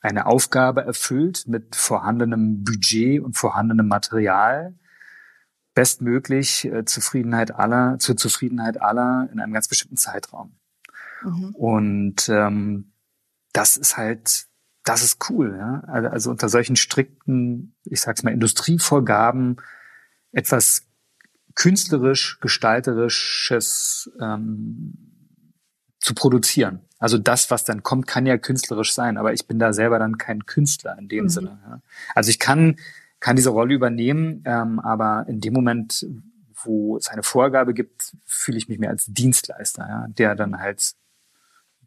[0.00, 4.74] eine Aufgabe erfüllt mit vorhandenem Budget und vorhandenem Material,
[5.74, 10.54] bestmöglich äh, Zufriedenheit aller, zur Zufriedenheit aller in einem ganz bestimmten Zeitraum.
[11.24, 11.54] Mhm.
[11.54, 12.92] Und ähm,
[13.52, 14.46] das ist halt,
[14.84, 15.56] das ist cool.
[15.56, 15.82] Ja?
[15.86, 19.56] Also, also unter solchen strikten, ich sag's mal, Industrievorgaben
[20.32, 20.86] etwas
[21.54, 25.12] künstlerisch, gestalterisches ähm,
[25.98, 26.80] zu produzieren.
[26.98, 30.18] Also das, was dann kommt, kann ja künstlerisch sein, aber ich bin da selber dann
[30.18, 31.28] kein Künstler in dem mhm.
[31.28, 31.58] Sinne.
[31.66, 31.80] Ja.
[32.14, 32.76] Also ich kann,
[33.20, 36.06] kann diese Rolle übernehmen, ähm, aber in dem Moment,
[36.64, 40.94] wo es eine Vorgabe gibt, fühle ich mich mehr als Dienstleister, ja, der dann halt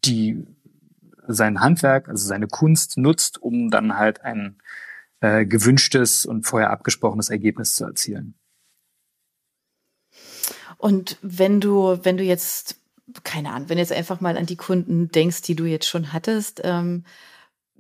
[0.03, 0.45] die
[1.27, 4.57] sein Handwerk, also seine Kunst nutzt, um dann halt ein
[5.21, 8.35] äh, gewünschtes und vorher abgesprochenes Ergebnis zu erzielen.
[10.77, 12.77] Und wenn du, wenn du jetzt,
[13.23, 16.61] keine Ahnung, wenn jetzt einfach mal an die Kunden denkst, die du jetzt schon hattest,
[16.63, 17.05] ähm,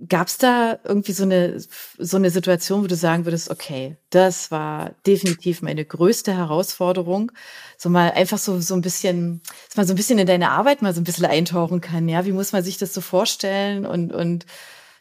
[0.09, 1.57] Gab es da irgendwie so eine,
[1.97, 7.31] so eine Situation, wo du sagen würdest, okay, das war definitiv meine größte Herausforderung,
[7.77, 10.81] so mal einfach so, so ein bisschen, dass man so ein bisschen in deine Arbeit
[10.81, 14.11] mal so ein bisschen eintauchen kann, ja, wie muss man sich das so vorstellen und,
[14.11, 14.45] und,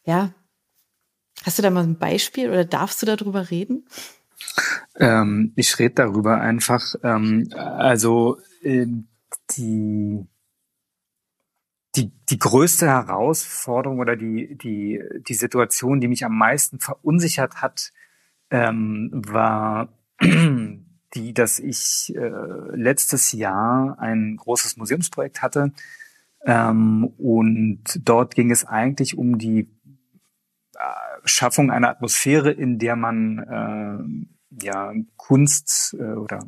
[0.04, 0.32] ja,
[1.44, 3.86] hast du da mal ein Beispiel oder darfst du darüber reden?
[4.96, 6.94] Ähm, ich rede darüber einfach.
[7.02, 8.86] Ähm, also äh,
[9.56, 10.26] die
[11.96, 17.92] die, die größte Herausforderung oder die, die, die Situation, die mich am meisten verunsichert hat,
[18.50, 19.88] ähm, war
[20.20, 22.30] die, dass ich äh,
[22.74, 25.72] letztes Jahr ein großes Museumsprojekt hatte.
[26.44, 29.70] Ähm, und dort ging es eigentlich um die
[30.74, 30.78] äh,
[31.24, 36.40] Schaffung einer Atmosphäre, in der man äh, ja, Kunst äh, oder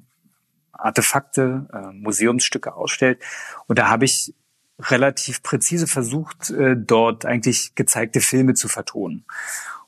[0.72, 3.22] Artefakte, äh, Museumsstücke ausstellt.
[3.66, 4.34] Und da habe ich
[4.78, 9.24] relativ präzise versucht, äh, dort eigentlich gezeigte Filme zu vertonen.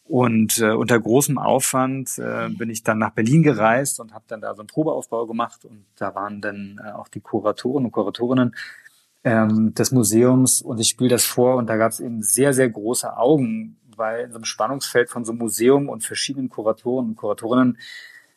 [0.09, 4.40] Und äh, unter großem Aufwand äh, bin ich dann nach Berlin gereist und habe dann
[4.40, 5.66] da so einen Probeaufbau gemacht.
[5.66, 8.57] Und da waren dann äh, auch die Kuratoren und Kuratorinnen
[9.24, 10.62] ähm, des Museums.
[10.62, 14.24] Und ich spiele das vor und da gab es eben sehr, sehr große Augen, weil
[14.24, 17.77] in so einem Spannungsfeld von so einem Museum und verschiedenen Kuratoren und Kuratorinnen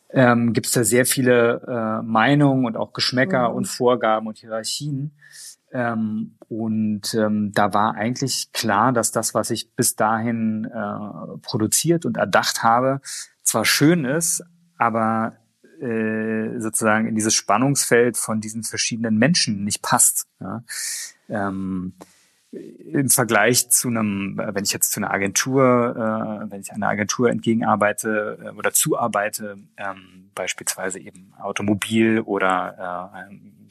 [0.10, 3.56] ähm, gibt es da sehr viele äh, Meinungen und auch Geschmäcker mhm.
[3.56, 5.12] und Vorgaben und Hierarchien.
[5.74, 12.06] Ähm, und ähm, da war eigentlich klar, dass das, was ich bis dahin äh, produziert
[12.06, 13.02] und erdacht habe,
[13.44, 14.44] zwar schön ist,
[14.78, 15.38] aber
[15.82, 20.28] äh, sozusagen in dieses Spannungsfeld von diesen verschiedenen Menschen nicht passt.
[20.40, 20.64] Ja?
[21.30, 21.94] Ähm,
[22.52, 27.30] im Vergleich zu einem, wenn ich jetzt zu einer Agentur, äh, wenn ich einer Agentur
[27.30, 33.22] entgegenarbeite äh, oder zuarbeite, ähm, beispielsweise eben Automobil oder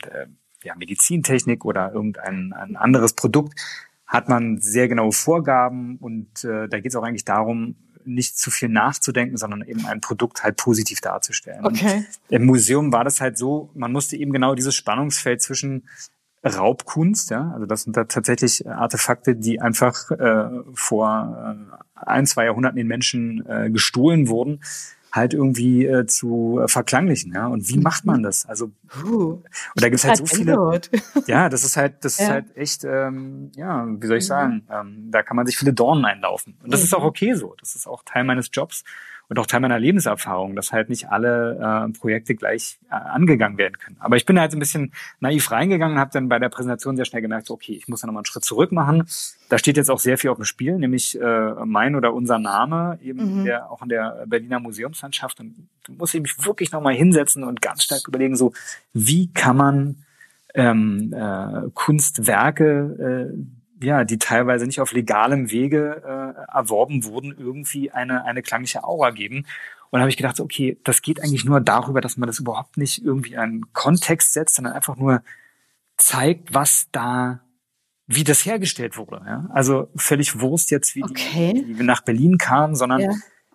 [0.03, 0.27] äh, äh,
[0.63, 3.59] ja, Medizintechnik oder irgendein ein anderes Produkt,
[4.07, 8.51] hat man sehr genaue Vorgaben und äh, da geht es auch eigentlich darum, nicht zu
[8.51, 11.65] viel nachzudenken, sondern eben ein Produkt halt positiv darzustellen.
[11.65, 11.97] Okay.
[11.97, 15.85] Und Im Museum war das halt so, man musste eben genau dieses Spannungsfeld zwischen
[16.43, 22.47] Raubkunst, ja, also das sind da tatsächlich Artefakte, die einfach äh, vor äh, ein, zwei
[22.47, 24.63] Jahrhunderten den Menschen äh, gestohlen wurden,
[25.13, 27.47] halt irgendwie äh, zu äh, verklanglichen, ja.
[27.47, 27.83] Und wie mhm.
[27.83, 28.47] macht man das?
[28.47, 28.71] Also
[29.05, 29.45] uh, und
[29.75, 30.51] da gibt's halt so viele.
[31.27, 32.25] Ja, das ist halt, das ja.
[32.25, 34.29] ist halt echt, ähm, ja, wie soll ich mhm.
[34.29, 36.57] sagen, ähm, da kann man sich viele Dornen einlaufen.
[36.63, 36.85] Und das mhm.
[36.85, 37.55] ist auch okay so.
[37.61, 38.85] Das ist auch Teil meines Jobs
[39.31, 43.79] und auch Teil meiner Lebenserfahrung, dass halt nicht alle äh, Projekte gleich äh, angegangen werden
[43.79, 43.97] können.
[44.01, 46.97] Aber ich bin halt so ein bisschen naiv reingegangen und habe dann bei der Präsentation
[46.97, 49.05] sehr schnell gemerkt, so, okay, ich muss da nochmal einen Schritt zurück machen.
[49.49, 52.99] Da steht jetzt auch sehr viel auf dem Spiel, nämlich äh, mein oder unser Name,
[53.03, 53.45] eben mhm.
[53.45, 55.39] der, auch in der Berliner Museumslandschaft.
[55.39, 58.53] Und da muss ich mich wirklich nochmal hinsetzen und ganz stark überlegen, so,
[58.93, 60.05] wie kann man
[60.55, 67.91] ähm, äh, Kunstwerke äh, ja, die teilweise nicht auf legalem Wege äh, erworben wurden, irgendwie
[67.91, 69.47] eine, eine klangliche Aura geben.
[69.91, 72.77] Und da habe ich gedacht, okay, das geht eigentlich nur darüber, dass man das überhaupt
[72.77, 75.23] nicht irgendwie einen Kontext setzt, sondern einfach nur
[75.97, 77.41] zeigt, was da,
[78.07, 79.23] wie das hergestellt wurde.
[79.27, 79.49] Ja?
[79.53, 81.53] Also völlig Wurst jetzt, wie, okay.
[81.55, 83.11] die, wie nach Berlin kamen, sondern ja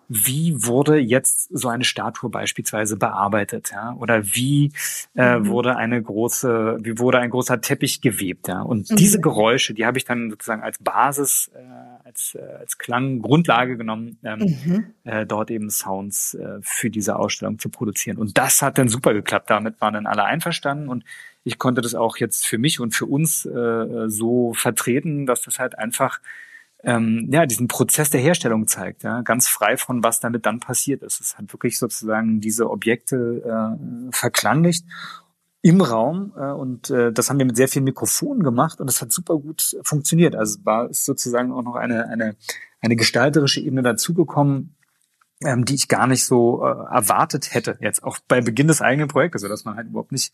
[0.08, 3.94] wie wurde jetzt so eine Statue beispielsweise bearbeitet, ja?
[3.94, 4.72] Oder wie
[5.14, 5.48] äh, mhm.
[5.48, 8.62] wurde eine große, wie wurde ein großer Teppich gewebt, ja?
[8.62, 8.96] Und mhm.
[8.96, 14.18] diese Geräusche, die habe ich dann sozusagen als Basis, äh, als, äh, als Klanggrundlage genommen,
[14.22, 14.86] ähm, mhm.
[15.04, 18.18] äh, dort eben Sounds äh, für diese Ausstellung zu produzieren.
[18.18, 19.50] Und das hat dann super geklappt.
[19.50, 21.04] Damit waren dann alle einverstanden und
[21.42, 25.60] ich konnte das auch jetzt für mich und für uns äh, so vertreten, dass das
[25.60, 26.20] halt einfach
[26.82, 31.02] ähm, ja, diesen Prozess der Herstellung zeigt, ja, ganz frei von was damit dann passiert
[31.02, 31.20] ist.
[31.20, 34.84] Es hat wirklich sozusagen diese Objekte äh, verklanglicht
[35.62, 39.02] im Raum äh, und äh, das haben wir mit sehr vielen Mikrofonen gemacht und das
[39.02, 40.36] hat super gut funktioniert.
[40.36, 42.36] Also war ist sozusagen auch noch eine eine
[42.80, 44.76] eine gestalterische Ebene dazugekommen,
[45.44, 49.08] ähm, die ich gar nicht so äh, erwartet hätte jetzt auch bei Beginn des eigenen
[49.08, 50.32] Projektes, so dass man halt überhaupt nicht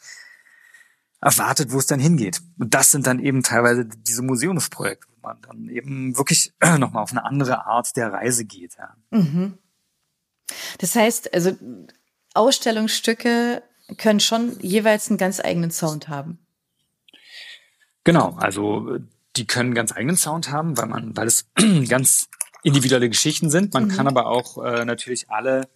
[1.23, 2.43] erwartet, wo es dann hingeht.
[2.59, 7.25] Und das sind dann eben teilweise diese Museumsprojekte, man dann eben wirklich nochmal auf eine
[7.25, 8.77] andere Art der Reise geht.
[8.79, 8.97] Ja.
[9.11, 9.59] Mhm.
[10.79, 11.53] Das heißt, also
[12.35, 13.63] Ausstellungsstücke
[13.99, 16.39] können schon jeweils einen ganz eigenen Sound haben.
[18.05, 18.99] Genau, also
[19.37, 21.47] die können ganz eigenen Sound haben, weil man, weil es
[21.89, 22.29] ganz
[22.63, 23.75] individuelle Geschichten sind.
[23.75, 23.89] Man mhm.
[23.89, 25.69] kann aber auch äh, natürlich alle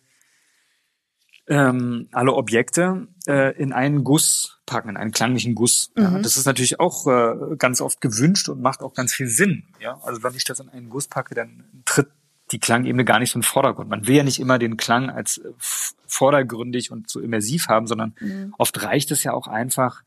[1.48, 5.92] ähm, alle Objekte äh, in einen Guss packen, in einen klanglichen Guss.
[5.94, 6.02] Mhm.
[6.02, 9.64] Ja, das ist natürlich auch äh, ganz oft gewünscht und macht auch ganz viel Sinn.
[9.80, 12.08] Ja, also wenn ich das in einen Guss packe, dann tritt
[12.52, 13.88] die Klangebene gar nicht so den Vordergrund.
[13.90, 18.14] Man will ja nicht immer den Klang als äh, vordergründig und so immersiv haben, sondern
[18.20, 18.54] mhm.
[18.58, 20.02] oft reicht es ja auch einfach,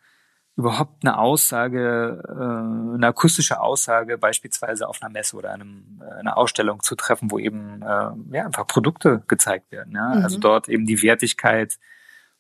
[0.60, 6.38] überhaupt eine Aussage, äh, eine akustische Aussage beispielsweise auf einer Messe oder einem, äh, einer
[6.38, 9.94] Ausstellung zu treffen, wo eben äh, ja, einfach Produkte gezeigt werden.
[9.96, 10.08] Ja?
[10.08, 10.26] Also mhm.
[10.26, 11.80] Also dort eben die Wertigkeit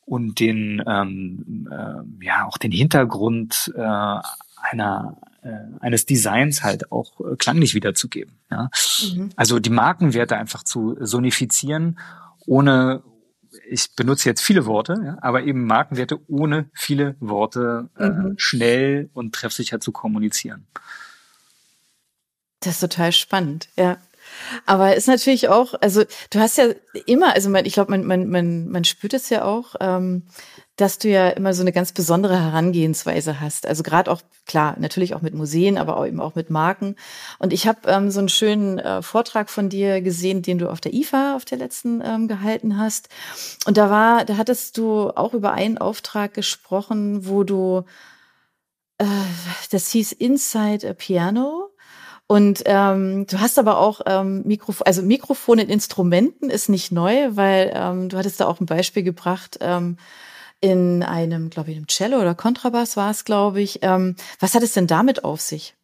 [0.05, 7.21] und den ähm, äh, ja auch den Hintergrund äh, einer äh, eines Designs halt auch
[7.21, 8.37] äh, klanglich wiederzugeben.
[8.51, 8.69] Ja?
[9.15, 9.29] Mhm.
[9.37, 11.97] Also die Markenwerte einfach zu sonifizieren,
[12.45, 13.01] ohne
[13.67, 18.33] ich benutze jetzt viele Worte, ja, aber eben Markenwerte ohne viele Worte äh, mhm.
[18.37, 20.67] schnell und treffsicher zu kommunizieren.
[22.61, 23.97] Das ist total spannend, ja.
[24.65, 26.67] Aber ist natürlich auch, also du hast ja
[27.05, 30.23] immer, also man, ich glaube, man, man, man, man spürt es ja auch, ähm,
[30.79, 33.67] dass du ja immer so eine ganz besondere Herangehensweise hast.
[33.67, 36.95] Also gerade auch, klar, natürlich auch mit Museen, aber auch eben auch mit Marken.
[37.37, 40.79] Und ich habe ähm, so einen schönen äh, Vortrag von dir gesehen, den du auf
[40.79, 43.09] der IFA, auf der letzten ähm, gehalten hast.
[43.65, 47.83] Und da war, da hattest du auch über einen Auftrag gesprochen, wo du,
[48.99, 49.05] äh,
[49.71, 51.71] das hieß Inside a Piano.
[52.25, 57.31] Und ähm, du hast aber auch ähm, Mikrofon, also Mikrofon in Instrumenten ist nicht neu,
[57.31, 59.97] weil ähm, du hattest da auch ein Beispiel gebracht ähm,
[60.61, 63.79] in einem, glaube ich, einem Cello oder Kontrabass war es, glaube ich.
[63.81, 65.75] Ähm, was hat es denn damit auf sich?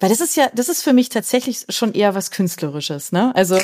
[0.00, 3.34] Weil das ist ja, das ist für mich tatsächlich schon eher was Künstlerisches, ne?
[3.34, 3.58] Also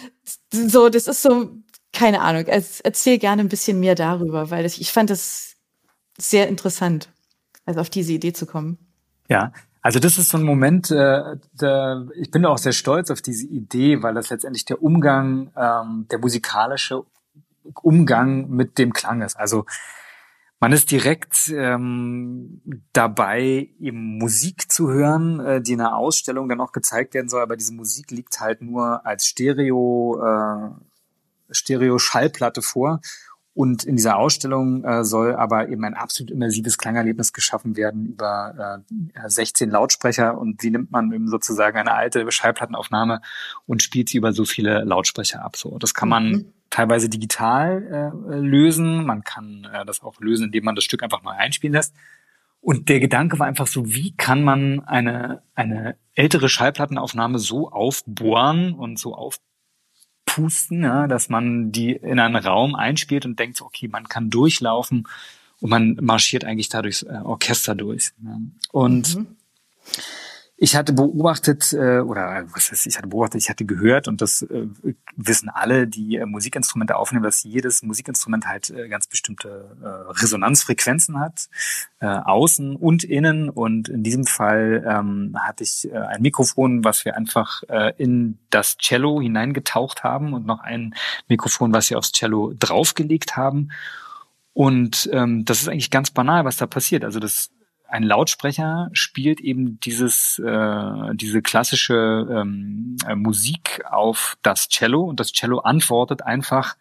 [0.50, 1.50] so, das ist so,
[1.92, 2.46] keine Ahnung.
[2.46, 5.56] Erzähl gerne ein bisschen mehr darüber, weil das, ich fand das
[6.18, 7.08] sehr interessant,
[7.66, 8.78] also auf diese Idee zu kommen.
[9.28, 13.20] Ja, also das ist so ein Moment, äh, da, ich bin auch sehr stolz auf
[13.20, 17.04] diese Idee, weil das letztendlich der Umgang, ähm, der musikalische
[17.82, 19.36] Umgang mit dem Klang ist.
[19.36, 19.66] Also
[20.64, 22.62] man ist direkt ähm,
[22.94, 27.42] dabei, eben Musik zu hören, äh, die in einer Ausstellung dann auch gezeigt werden soll,
[27.42, 30.70] aber diese Musik liegt halt nur als Stereo, äh,
[31.50, 33.02] Stereo-Schallplatte vor
[33.52, 38.82] und in dieser Ausstellung äh, soll aber eben ein absolut immersives Klangerlebnis geschaffen werden über
[39.14, 43.20] äh, 16 Lautsprecher und wie nimmt man eben sozusagen eine alte Schallplattenaufnahme
[43.66, 45.58] und spielt sie über so viele Lautsprecher ab.
[45.58, 46.53] So, das kann man mhm.
[46.74, 51.22] Teilweise digital äh, lösen, man kann äh, das auch lösen, indem man das Stück einfach
[51.22, 51.94] neu einspielen lässt.
[52.60, 58.72] Und der Gedanke war einfach so, wie kann man eine, eine ältere Schallplattenaufnahme so aufbohren
[58.74, 59.38] und so auf
[60.26, 65.06] pusten, ja, dass man die in einen Raum einspielt und denkt, okay, man kann durchlaufen
[65.60, 68.10] und man marschiert eigentlich dadurch äh, Orchester durch.
[68.20, 68.40] Ja.
[68.72, 69.26] Und mhm
[70.56, 74.42] ich hatte beobachtet, äh, oder was heißt, ich hatte beobachtet, ich hatte gehört, und das
[74.42, 74.68] äh,
[75.16, 79.76] wissen alle, die äh, Musikinstrumente aufnehmen, dass jedes Musikinstrument halt äh, ganz bestimmte
[80.10, 81.48] Resonanzfrequenzen hat,
[81.98, 83.50] äh, außen und innen.
[83.50, 88.76] Und in diesem Fall ähm, hatte ich ein Mikrofon, was wir einfach äh, in das
[88.78, 90.94] Cello hineingetaucht haben und noch ein
[91.28, 93.70] Mikrofon, was wir aufs Cello draufgelegt haben.
[94.52, 97.04] Und ähm, das ist eigentlich ganz banal, was da passiert.
[97.04, 97.50] Also das
[97.94, 105.20] ein Lautsprecher spielt eben dieses äh, diese klassische ähm, äh, Musik auf das Cello und
[105.20, 106.74] das Cello antwortet einfach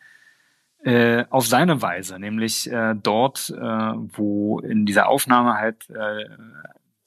[0.84, 6.26] äh, auf seine Weise, nämlich äh, dort, äh, wo in dieser Aufnahme halt äh,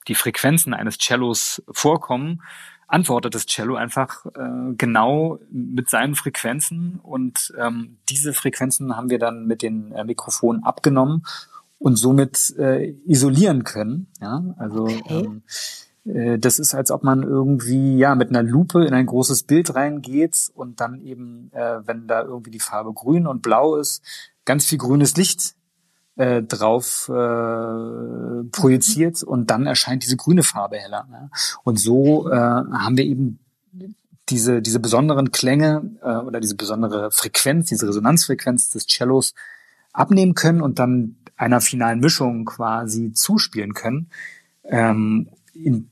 [0.07, 2.43] die Frequenzen eines Cellos vorkommen,
[2.87, 9.19] antwortet das Cello einfach äh, genau mit seinen Frequenzen und ähm, diese Frequenzen haben wir
[9.19, 11.25] dann mit den äh, Mikrofonen abgenommen
[11.79, 14.09] und somit äh, isolieren können.
[14.21, 15.03] Ja, also okay.
[15.09, 15.43] ähm,
[16.07, 19.75] äh, das ist, als ob man irgendwie ja mit einer Lupe in ein großes Bild
[19.75, 24.03] reingeht und dann eben, äh, wenn da irgendwie die Farbe grün und blau ist,
[24.45, 25.55] ganz viel grünes Licht
[26.17, 29.29] äh, drauf äh, projiziert mhm.
[29.29, 31.07] und dann erscheint diese grüne Farbe heller.
[31.11, 31.31] Ne?
[31.65, 33.41] Und so äh, haben wir eben
[34.29, 39.35] diese diese besonderen Klänge äh, oder diese besondere Frequenz, diese Resonanzfrequenz des Cellos
[39.93, 44.11] abnehmen können und dann einer finalen Mischung quasi zuspielen können.
[44.65, 45.91] Ähm, in,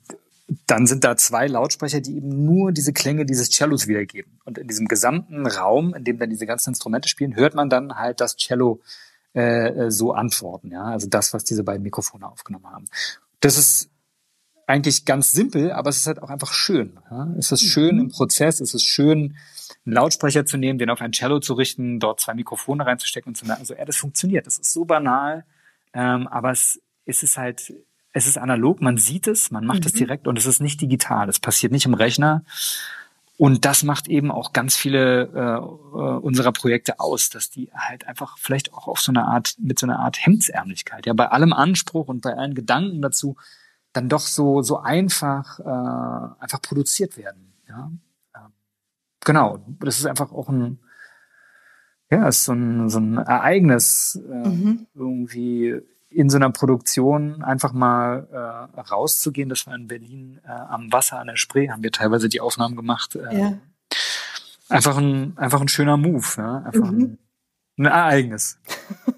[0.67, 4.39] dann sind da zwei Lautsprecher, die eben nur diese Klänge dieses Cellos wiedergeben.
[4.45, 7.95] Und in diesem gesamten Raum, in dem dann diese ganzen Instrumente spielen, hört man dann
[7.95, 8.81] halt das Cello
[9.35, 10.71] äh, äh so antworten.
[10.71, 12.87] Ja, also das, was diese beiden Mikrofone aufgenommen haben.
[13.41, 13.91] Das ist
[14.67, 16.99] eigentlich ganz simpel, aber es ist halt auch einfach schön.
[17.11, 17.29] Ja?
[17.39, 19.37] Es ist schön im Prozess, es ist schön,
[19.87, 23.37] einen Lautsprecher zu nehmen, den auf ein Cello zu richten, dort zwei Mikrofone reinzustecken und
[23.37, 24.47] zu merken, so, ja, das funktioniert.
[24.47, 25.45] Das ist so banal,
[25.93, 27.73] ähm, aber es, es ist halt,
[28.13, 29.87] es ist analog, man sieht es, man macht mhm.
[29.87, 31.29] es direkt und es ist nicht digital.
[31.29, 32.45] Es passiert nicht im Rechner.
[33.37, 38.07] Und das macht eben auch ganz viele äh, äh, unserer Projekte aus, dass die halt
[38.07, 41.53] einfach vielleicht auch auf so eine Art, mit so einer Art Hemdsärmlichkeit, ja, bei allem
[41.53, 43.37] Anspruch und bei allen Gedanken dazu,
[43.95, 47.55] dann doch so, so einfach, äh, einfach produziert werden.
[47.69, 47.91] Ja?
[49.25, 50.79] genau, das ist einfach auch ein,
[52.11, 54.87] ja, ist so ein, so ein Ereignis, äh, mhm.
[54.95, 55.81] irgendwie
[56.11, 59.49] in so einer Produktion einfach mal äh, rauszugehen.
[59.49, 62.77] Das war in Berlin äh, am Wasser an der Spree, haben wir teilweise die Aufnahmen
[62.77, 63.17] gemacht.
[63.17, 63.59] Äh, ja.
[64.69, 66.59] Einfach ein, einfach ein schöner Move, ja?
[66.59, 67.19] einfach mhm.
[67.79, 68.59] ein, ein Ereignis.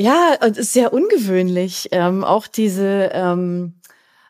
[0.00, 1.88] ja, und ist sehr ungewöhnlich.
[1.92, 3.74] Ähm, auch diese, ähm,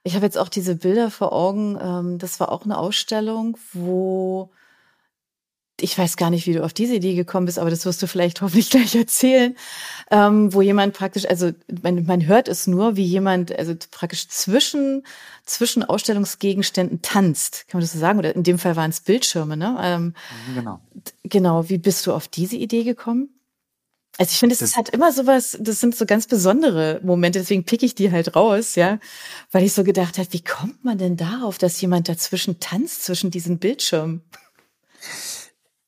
[0.02, 1.78] ich habe jetzt auch diese Bilder vor Augen.
[1.80, 4.50] Ähm, das war auch eine Ausstellung, wo
[5.80, 8.08] ich weiß gar nicht, wie du auf diese Idee gekommen bist, aber das wirst du
[8.08, 9.56] vielleicht hoffentlich gleich erzählen,
[10.10, 11.52] ähm, wo jemand praktisch, also
[11.82, 15.04] man, man hört es nur, wie jemand also praktisch zwischen
[15.46, 18.18] zwischen Ausstellungsgegenständen tanzt, kann man das so sagen?
[18.18, 19.78] Oder in dem Fall waren es Bildschirme, ne?
[19.80, 20.14] Ähm,
[20.54, 20.80] genau.
[21.22, 21.68] Genau.
[21.68, 23.39] Wie bist du auf diese Idee gekommen?
[24.20, 27.82] Also ich finde, es hat immer sowas, das sind so ganz besondere Momente, deswegen pick
[27.82, 28.98] ich die halt raus, ja,
[29.50, 33.30] weil ich so gedacht habe, wie kommt man denn darauf, dass jemand dazwischen tanzt, zwischen
[33.30, 34.20] diesen Bildschirmen?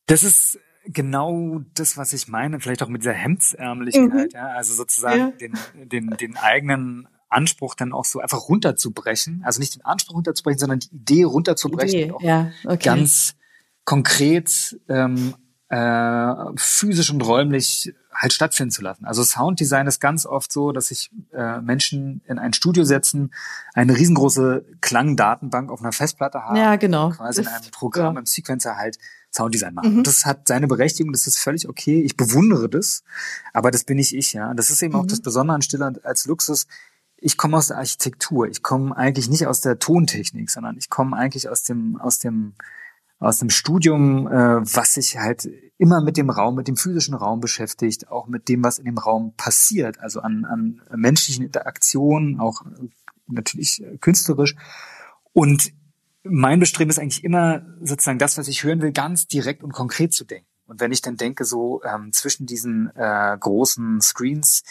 [0.07, 4.29] Das ist genau das, was ich meine, vielleicht auch mit dieser Hemdsärmlichkeit, mhm.
[4.33, 5.31] ja, also sozusagen ja.
[5.33, 10.59] den, den, den eigenen Anspruch dann auch so einfach runterzubrechen, also nicht den Anspruch runterzubrechen,
[10.59, 12.83] sondern die Idee runterzubrechen, Idee, ja, okay.
[12.83, 13.35] ganz
[13.85, 15.35] konkret ähm,
[15.69, 19.05] äh, physisch und räumlich halt stattfinden zu lassen.
[19.05, 23.33] Also Sounddesign ist ganz oft so, dass sich äh, Menschen in ein Studio setzen,
[23.75, 27.11] eine riesengroße Klangdatenbank auf einer Festplatte haben, ja, genau.
[27.11, 28.21] quasi das, in einem Programm, ja.
[28.21, 28.99] im Sequencer halt
[29.35, 29.97] Sounddesign machen.
[29.99, 30.03] Mhm.
[30.05, 32.03] Das hat seine Berechtigung, das ist völlig okay.
[32.03, 33.03] Ich bewundere das,
[33.53, 34.53] aber das bin nicht ich, ja.
[34.55, 35.01] Das ist eben mhm.
[35.01, 36.67] auch das Besondere an Stille als Luxus.
[37.17, 38.49] Ich komme aus der Architektur.
[38.49, 42.55] Ich komme eigentlich nicht aus der Tontechnik, sondern ich komme eigentlich aus dem aus dem
[43.23, 45.49] aus dem Studium, äh, was sich halt
[45.79, 48.99] immer mit dem Raum, mit dem physischen Raum beschäftigt, auch mit dem, was in dem
[48.99, 52.63] Raum passiert, also an, an menschlichen Interaktionen, auch
[53.27, 54.57] natürlich künstlerisch.
[55.33, 55.73] Und
[56.25, 60.13] mein Bestreben ist eigentlich immer sozusagen das, was ich hören will, ganz direkt und konkret
[60.13, 60.47] zu denken.
[60.67, 64.63] Und wenn ich dann denke, so ähm, zwischen diesen äh, großen Screens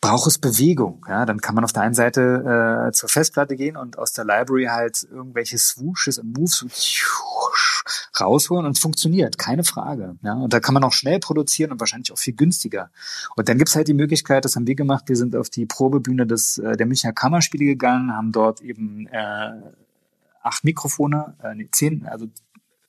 [0.00, 1.04] braucht es Bewegung.
[1.08, 4.24] Ja, dann kann man auf der einen Seite äh, zur Festplatte gehen und aus der
[4.24, 6.64] Library halt irgendwelche Swooshes und Moves
[8.18, 10.16] rausholen und es funktioniert, keine Frage.
[10.22, 12.90] Ja, und da kann man auch schnell produzieren und wahrscheinlich auch viel günstiger.
[13.36, 16.26] Und dann gibt's halt die Möglichkeit, das haben wir gemacht, wir sind auf die Probebühne
[16.26, 19.52] des äh, der Münchner Kammerspiele gegangen, haben dort eben äh,
[20.42, 22.26] acht Mikrofone, äh, nee, zehn, also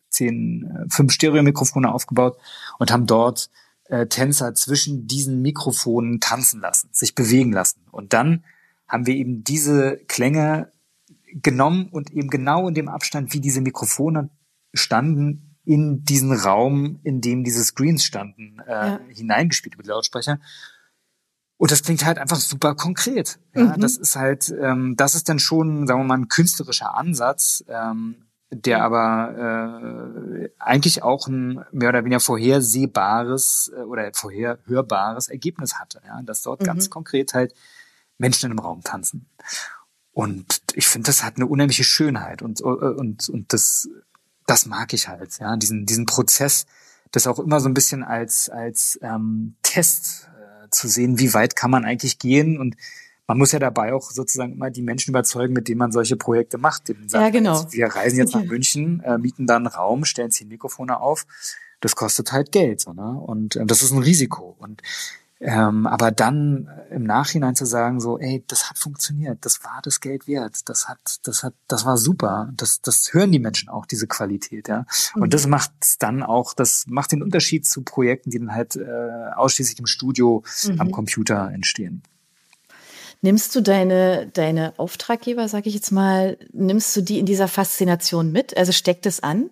[0.10, 2.38] zehn, äh, fünf Stereo-Mikrofone aufgebaut
[2.80, 3.50] und haben dort
[3.92, 7.82] äh, Tänzer zwischen diesen Mikrofonen tanzen lassen, sich bewegen lassen.
[7.92, 8.46] Und dann
[8.88, 10.72] haben wir eben diese Klänge
[11.34, 14.30] genommen und eben genau in dem Abstand, wie diese Mikrofone
[14.74, 19.00] standen, in diesen Raum, in dem diese Screens standen, äh, ja.
[19.10, 20.40] hineingespielt über die Lautsprecher.
[21.58, 23.40] Und das klingt halt einfach super konkret.
[23.54, 23.82] Ja, mhm.
[23.82, 28.26] Das ist halt, ähm, das ist dann schon, sagen wir mal, ein künstlerischer Ansatz, ähm,
[28.54, 36.02] der aber äh, eigentlich auch ein mehr oder weniger vorhersehbares äh, oder vorherhörbares Ergebnis hatte.
[36.06, 36.66] Ja, dass dort mhm.
[36.66, 37.54] ganz konkret halt
[38.18, 39.30] Menschen in einem Raum tanzen.
[40.12, 43.88] Und ich finde, das hat eine unheimliche Schönheit und und und das
[44.46, 45.40] das mag ich halt.
[45.40, 46.66] Ja, diesen diesen Prozess,
[47.12, 50.28] das auch immer so ein bisschen als als ähm, Test
[50.72, 52.76] zu sehen, wie weit kann man eigentlich gehen und
[53.28, 56.58] man muss ja dabei auch sozusagen immer die Menschen überzeugen, mit denen man solche Projekte
[56.58, 56.90] macht.
[57.12, 57.66] ja, genau.
[57.72, 61.26] wir reisen jetzt nach München, äh, mieten dann einen Raum, stellen zehn Mikrofone auf.
[61.80, 63.10] Das kostet halt Geld, so, ne?
[63.10, 64.56] Und äh, das ist ein Risiko.
[64.60, 64.82] Und
[65.44, 70.00] ähm, aber dann im Nachhinein zu sagen, so, ey, das hat funktioniert, das war das
[70.00, 73.88] Geld wert, das hat, das hat, das war super, das, das hören die Menschen auch,
[73.88, 74.86] diese Qualität, ja.
[75.16, 75.30] Und mhm.
[75.32, 79.80] das macht dann auch, das macht den Unterschied zu Projekten, die dann halt äh, ausschließlich
[79.80, 80.80] im Studio mhm.
[80.80, 82.04] am Computer entstehen.
[83.22, 88.32] Nimmst du deine, deine Auftraggeber, sage ich jetzt mal, nimmst du die in dieser Faszination
[88.32, 88.58] mit?
[88.58, 89.52] Also steckt es an?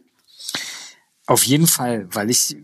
[1.28, 2.58] Auf jeden Fall, weil ich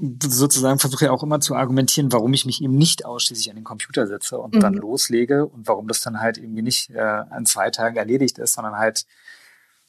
[0.00, 3.64] sozusagen versuche ja auch immer zu argumentieren, warum ich mich eben nicht ausschließlich an den
[3.64, 4.60] Computer setze und mhm.
[4.60, 8.54] dann loslege und warum das dann halt irgendwie nicht äh, an zwei Tagen erledigt ist,
[8.54, 9.04] sondern halt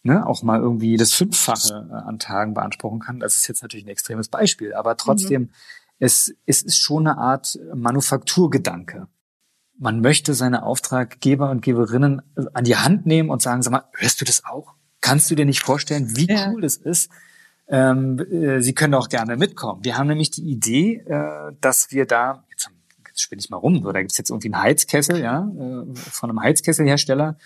[0.03, 3.20] ne, auch mal irgendwie das Fünffache äh, an Tagen beanspruchen kann.
[3.20, 5.49] Das ist jetzt natürlich ein extremes Beispiel, aber trotzdem, mhm.
[5.99, 9.07] es, es ist schon eine Art Manufakturgedanke.
[9.82, 12.22] Man möchte seine Auftraggeber und Geberinnen
[12.54, 14.76] an die Hand nehmen und sagen, sag mal, hörst du das auch?
[15.02, 16.52] Kannst du dir nicht vorstellen, wie ja.
[16.52, 17.10] cool das ist,
[17.68, 19.84] ähm, äh, Sie können auch gerne mitkommen.
[19.84, 22.70] Wir haben nämlich die Idee, äh, dass wir da, jetzt,
[23.08, 26.30] jetzt spinne ich mal rum, so, da gibt's jetzt irgendwie einen Heizkessel, ja, äh, von
[26.30, 27.40] einem Heizkesselhersteller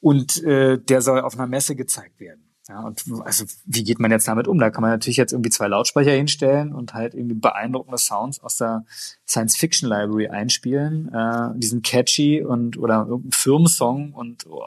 [0.00, 2.45] und äh, der soll auf einer Messe gezeigt werden.
[2.68, 4.58] Ja, und also wie geht man jetzt damit um?
[4.58, 8.56] Da kann man natürlich jetzt irgendwie zwei Lautsprecher hinstellen und halt irgendwie beeindruckende Sounds aus
[8.56, 8.84] der
[9.26, 14.64] Science Fiction Library einspielen, äh, diesen catchy und oder irgendeinen Firmensong und oh,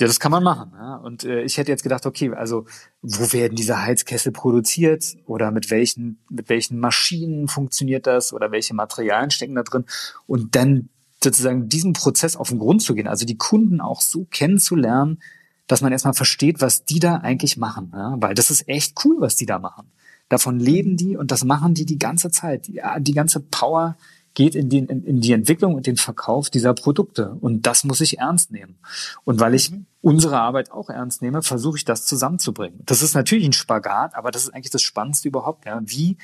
[0.00, 0.72] ja, das kann man machen.
[0.74, 0.96] Ja.
[0.96, 2.64] Und äh, ich hätte jetzt gedacht, okay, also
[3.02, 8.74] wo werden diese Heizkessel produziert oder mit welchen mit welchen Maschinen funktioniert das oder welche
[8.74, 9.84] Materialien stecken da drin
[10.26, 10.88] und dann
[11.22, 15.20] sozusagen diesen Prozess auf den Grund zu gehen, also die Kunden auch so kennenzulernen,
[15.68, 18.16] dass man erstmal versteht, was die da eigentlich machen, ja?
[18.18, 19.92] weil das ist echt cool, was die da machen.
[20.28, 22.66] Davon leben die und das machen die die ganze Zeit.
[22.66, 23.96] Die, die ganze Power
[24.34, 27.34] geht in, den, in, in die Entwicklung und den Verkauf dieser Produkte.
[27.40, 28.78] Und das muss ich ernst nehmen.
[29.24, 29.86] Und weil ich mhm.
[30.00, 32.80] unsere Arbeit auch ernst nehme, versuche ich das zusammenzubringen.
[32.84, 35.64] Das ist natürlich ein Spagat, aber das ist eigentlich das Spannendste überhaupt.
[35.64, 35.80] Ja.
[35.82, 36.18] Wie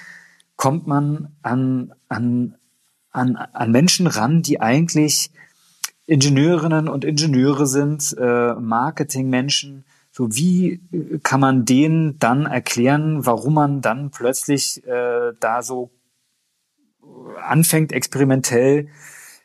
[0.56, 2.56] kommt man an, an,
[3.10, 5.30] an, an Menschen ran, die eigentlich
[6.06, 10.80] Ingenieurinnen und Ingenieure sind, äh, Marketingmenschen, so wie
[11.24, 15.90] kann man denen dann erklären, warum man dann plötzlich äh, da so
[17.42, 18.88] anfängt, experimentell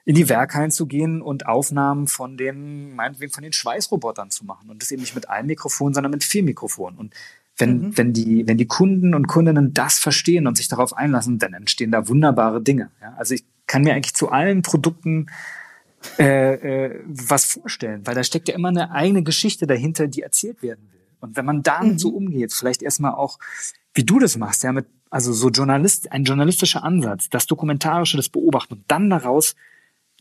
[0.05, 4.69] in die Werkhallen zu gehen und Aufnahmen von den, meinetwegen von den Schweißrobotern zu machen.
[4.69, 6.97] Und das eben nicht mit einem Mikrofon, sondern mit vier Mikrofonen.
[6.97, 7.13] Und
[7.57, 7.97] wenn, mhm.
[7.97, 11.91] wenn die, wenn die Kunden und Kundinnen das verstehen und sich darauf einlassen, dann entstehen
[11.91, 12.91] da wunderbare Dinge.
[13.01, 13.13] Ja?
[13.17, 15.27] Also ich kann mir eigentlich zu allen Produkten
[16.17, 20.61] äh, äh, was vorstellen, weil da steckt ja immer eine eigene Geschichte dahinter, die erzählt
[20.61, 20.99] werden will.
[21.19, 21.99] Und wenn man damit mhm.
[21.99, 23.39] so umgeht, vielleicht erstmal auch,
[23.93, 28.29] wie du das machst, ja, mit also so Journalist, ein journalistischer Ansatz, das Dokumentarische, das
[28.29, 29.55] Beobachten und dann daraus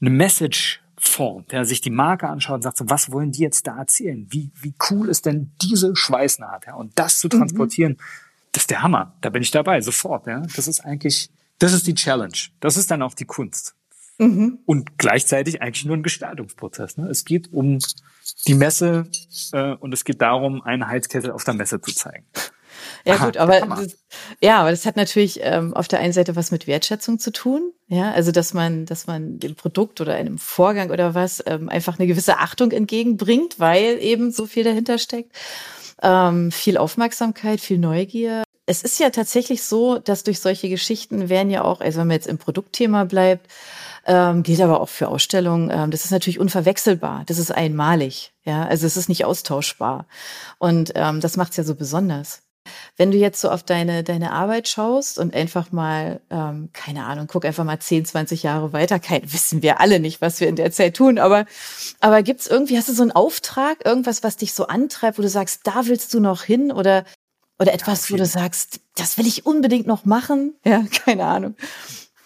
[0.01, 3.67] eine Message formt, der sich die Marke anschaut und sagt so, was wollen die jetzt
[3.67, 4.27] da erzählen?
[4.31, 6.67] Wie, wie cool ist denn diese Schweißnaht?
[6.67, 6.75] Ja?
[6.75, 7.39] Und das zu mhm.
[7.39, 7.99] transportieren, mhm.
[8.53, 9.15] das ist der Hammer.
[9.21, 10.27] Da bin ich dabei, sofort.
[10.27, 10.43] Ja?
[10.57, 12.39] Das ist eigentlich, das ist die Challenge.
[12.61, 13.75] Das ist dann auch die Kunst.
[14.19, 14.59] Mhm.
[14.67, 16.97] Und gleichzeitig eigentlich nur ein Gestaltungsprozess.
[16.97, 17.09] Ne?
[17.09, 17.79] Es geht um
[18.47, 19.09] die Messe
[19.53, 22.27] äh, und es geht darum, einen Heizkessel auf der Messe zu zeigen.
[23.05, 23.97] Ja Aha, gut, aber das,
[24.41, 27.73] ja, aber das hat natürlich ähm, auf der einen Seite was mit Wertschätzung zu tun.
[27.89, 31.99] Ja, also dass man, dass man dem Produkt oder einem Vorgang oder was ähm, einfach
[31.99, 35.33] eine gewisse Achtung entgegenbringt, weil eben so viel dahinter steckt.
[36.03, 38.45] Ähm, viel Aufmerksamkeit, viel Neugier.
[38.67, 42.17] Es ist ja tatsächlich so, dass durch solche Geschichten werden ja auch, also wenn man
[42.17, 43.47] jetzt im Produktthema bleibt,
[44.09, 45.71] ähm, gilt aber auch für Ausstellungen.
[45.71, 47.25] Ähm, das ist natürlich unverwechselbar.
[47.27, 48.33] Das ist einmalig.
[48.45, 50.07] Ja, also es ist nicht austauschbar.
[50.59, 52.43] Und ähm, das macht es ja so besonders.
[52.97, 57.27] Wenn du jetzt so auf deine, deine Arbeit schaust und einfach mal, ähm, keine Ahnung,
[57.27, 60.57] guck einfach mal 10, 20 Jahre weiter, kein, wissen wir alle nicht, was wir in
[60.57, 61.47] der Zeit tun, aber,
[62.01, 65.29] aber gibt's irgendwie, hast du so einen Auftrag, irgendwas, was dich so antreibt, wo du
[65.29, 67.05] sagst, da willst du noch hin oder,
[67.59, 70.55] oder etwas, ja, wo du sagst, das will ich unbedingt noch machen?
[70.65, 71.55] Ja, keine Ahnung.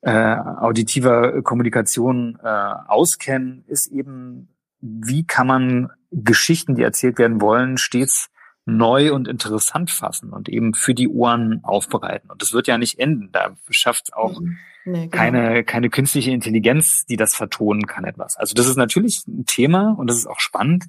[0.01, 7.77] äh, auditiver Kommunikation äh, auskennen, ist eben, wie kann man Geschichten, die erzählt werden wollen,
[7.77, 8.29] stets
[8.65, 12.29] neu und interessant fassen und eben für die Ohren aufbereiten.
[12.29, 13.29] Und das wird ja nicht enden.
[13.31, 14.57] Da schafft auch mhm.
[14.85, 15.09] nee, genau.
[15.09, 18.37] keine, keine künstliche Intelligenz, die das vertonen kann, etwas.
[18.37, 20.85] Also das ist natürlich ein Thema und das ist auch spannend.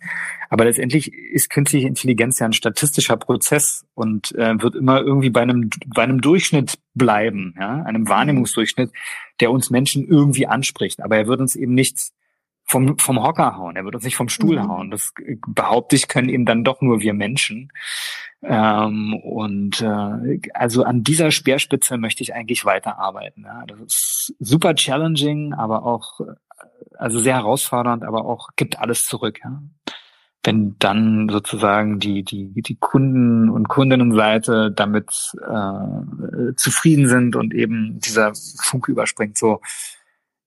[0.51, 5.41] Aber letztendlich ist künstliche Intelligenz ja ein statistischer Prozess und äh, wird immer irgendwie bei
[5.41, 8.09] einem, bei einem Durchschnitt bleiben, ja, einem mhm.
[8.09, 8.93] Wahrnehmungsdurchschnitt,
[9.41, 11.03] der uns Menschen irgendwie anspricht.
[11.03, 12.13] Aber er wird uns eben nicht
[12.73, 13.77] vom, vom Hocker hauen.
[13.77, 14.69] Er wird uns nicht vom Stuhl mhm.
[14.69, 14.91] hauen.
[14.91, 15.13] Das
[15.47, 17.71] behaupte ich, können eben dann doch nur wir Menschen.
[18.43, 23.45] Ähm, und äh, also an dieser Speerspitze möchte ich eigentlich weiterarbeiten.
[23.45, 23.65] Ja.
[23.67, 26.21] Das ist super challenging, aber auch
[26.97, 29.41] also sehr herausfordernd, aber auch gibt alles zurück.
[29.45, 29.63] Ja.
[30.43, 35.11] Wenn dann sozusagen die die die Kunden und Kundinnenseite damit
[35.47, 39.61] äh, zufrieden sind und eben dieser Funke überspringt, so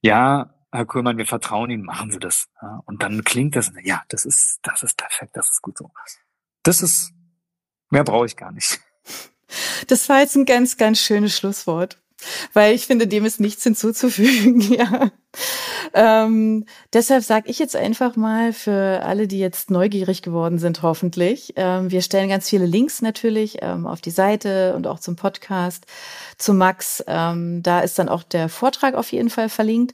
[0.02, 2.48] ja, Herr Kuhlmann, wir vertrauen Ihnen, machen Sie das.
[2.62, 5.92] Ja, und dann klingt das, ja, das ist, das ist perfekt, das ist gut so.
[6.64, 7.12] Das ist,
[7.90, 8.80] mehr brauche ich gar nicht.
[9.88, 12.02] Das war jetzt ein ganz, ganz schönes Schlusswort,
[12.54, 15.12] weil ich finde, dem ist nichts hinzuzufügen, ja.
[15.94, 21.54] Ähm, deshalb sage ich jetzt einfach mal für alle, die jetzt neugierig geworden sind, hoffentlich.
[21.56, 25.86] Ähm, wir stellen ganz viele Links natürlich ähm, auf die Seite und auch zum Podcast
[26.38, 27.04] zu Max.
[27.08, 29.94] Ähm, da ist dann auch der Vortrag auf jeden Fall verlinkt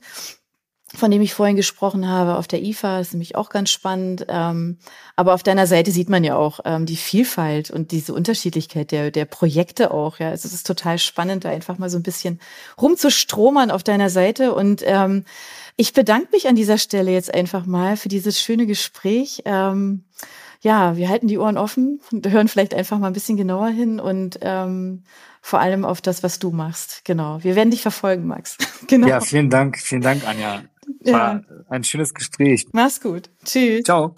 [0.96, 4.26] von dem ich vorhin gesprochen habe, auf der IFA, ist nämlich auch ganz spannend.
[4.28, 4.78] Ähm,
[5.16, 9.12] aber auf deiner Seite sieht man ja auch ähm, die Vielfalt und diese Unterschiedlichkeit der,
[9.12, 10.20] der Projekte auch.
[10.20, 12.39] Ja, also es ist total spannend, da einfach mal so ein bisschen
[12.82, 14.54] rumzustromern auf deiner Seite.
[14.54, 15.24] Und ähm,
[15.78, 19.44] ich bedanke mich an dieser Stelle jetzt einfach mal für dieses schöne Gespräch.
[19.46, 20.04] Ähm,
[20.62, 24.00] ja, wir halten die Ohren offen und hören vielleicht einfach mal ein bisschen genauer hin
[24.00, 25.04] und ähm,
[25.42, 27.02] vor allem auf das, was du machst.
[27.04, 27.44] Genau.
[27.44, 28.58] Wir werden dich verfolgen, Max.
[28.88, 29.08] genau.
[29.08, 30.62] Ja, vielen Dank, vielen Dank, Anja.
[31.04, 31.42] War ja.
[31.70, 32.68] ein schönes Gespräch.
[32.72, 33.30] Mach's gut.
[33.44, 33.84] Tschüss.
[33.84, 34.14] Ciao.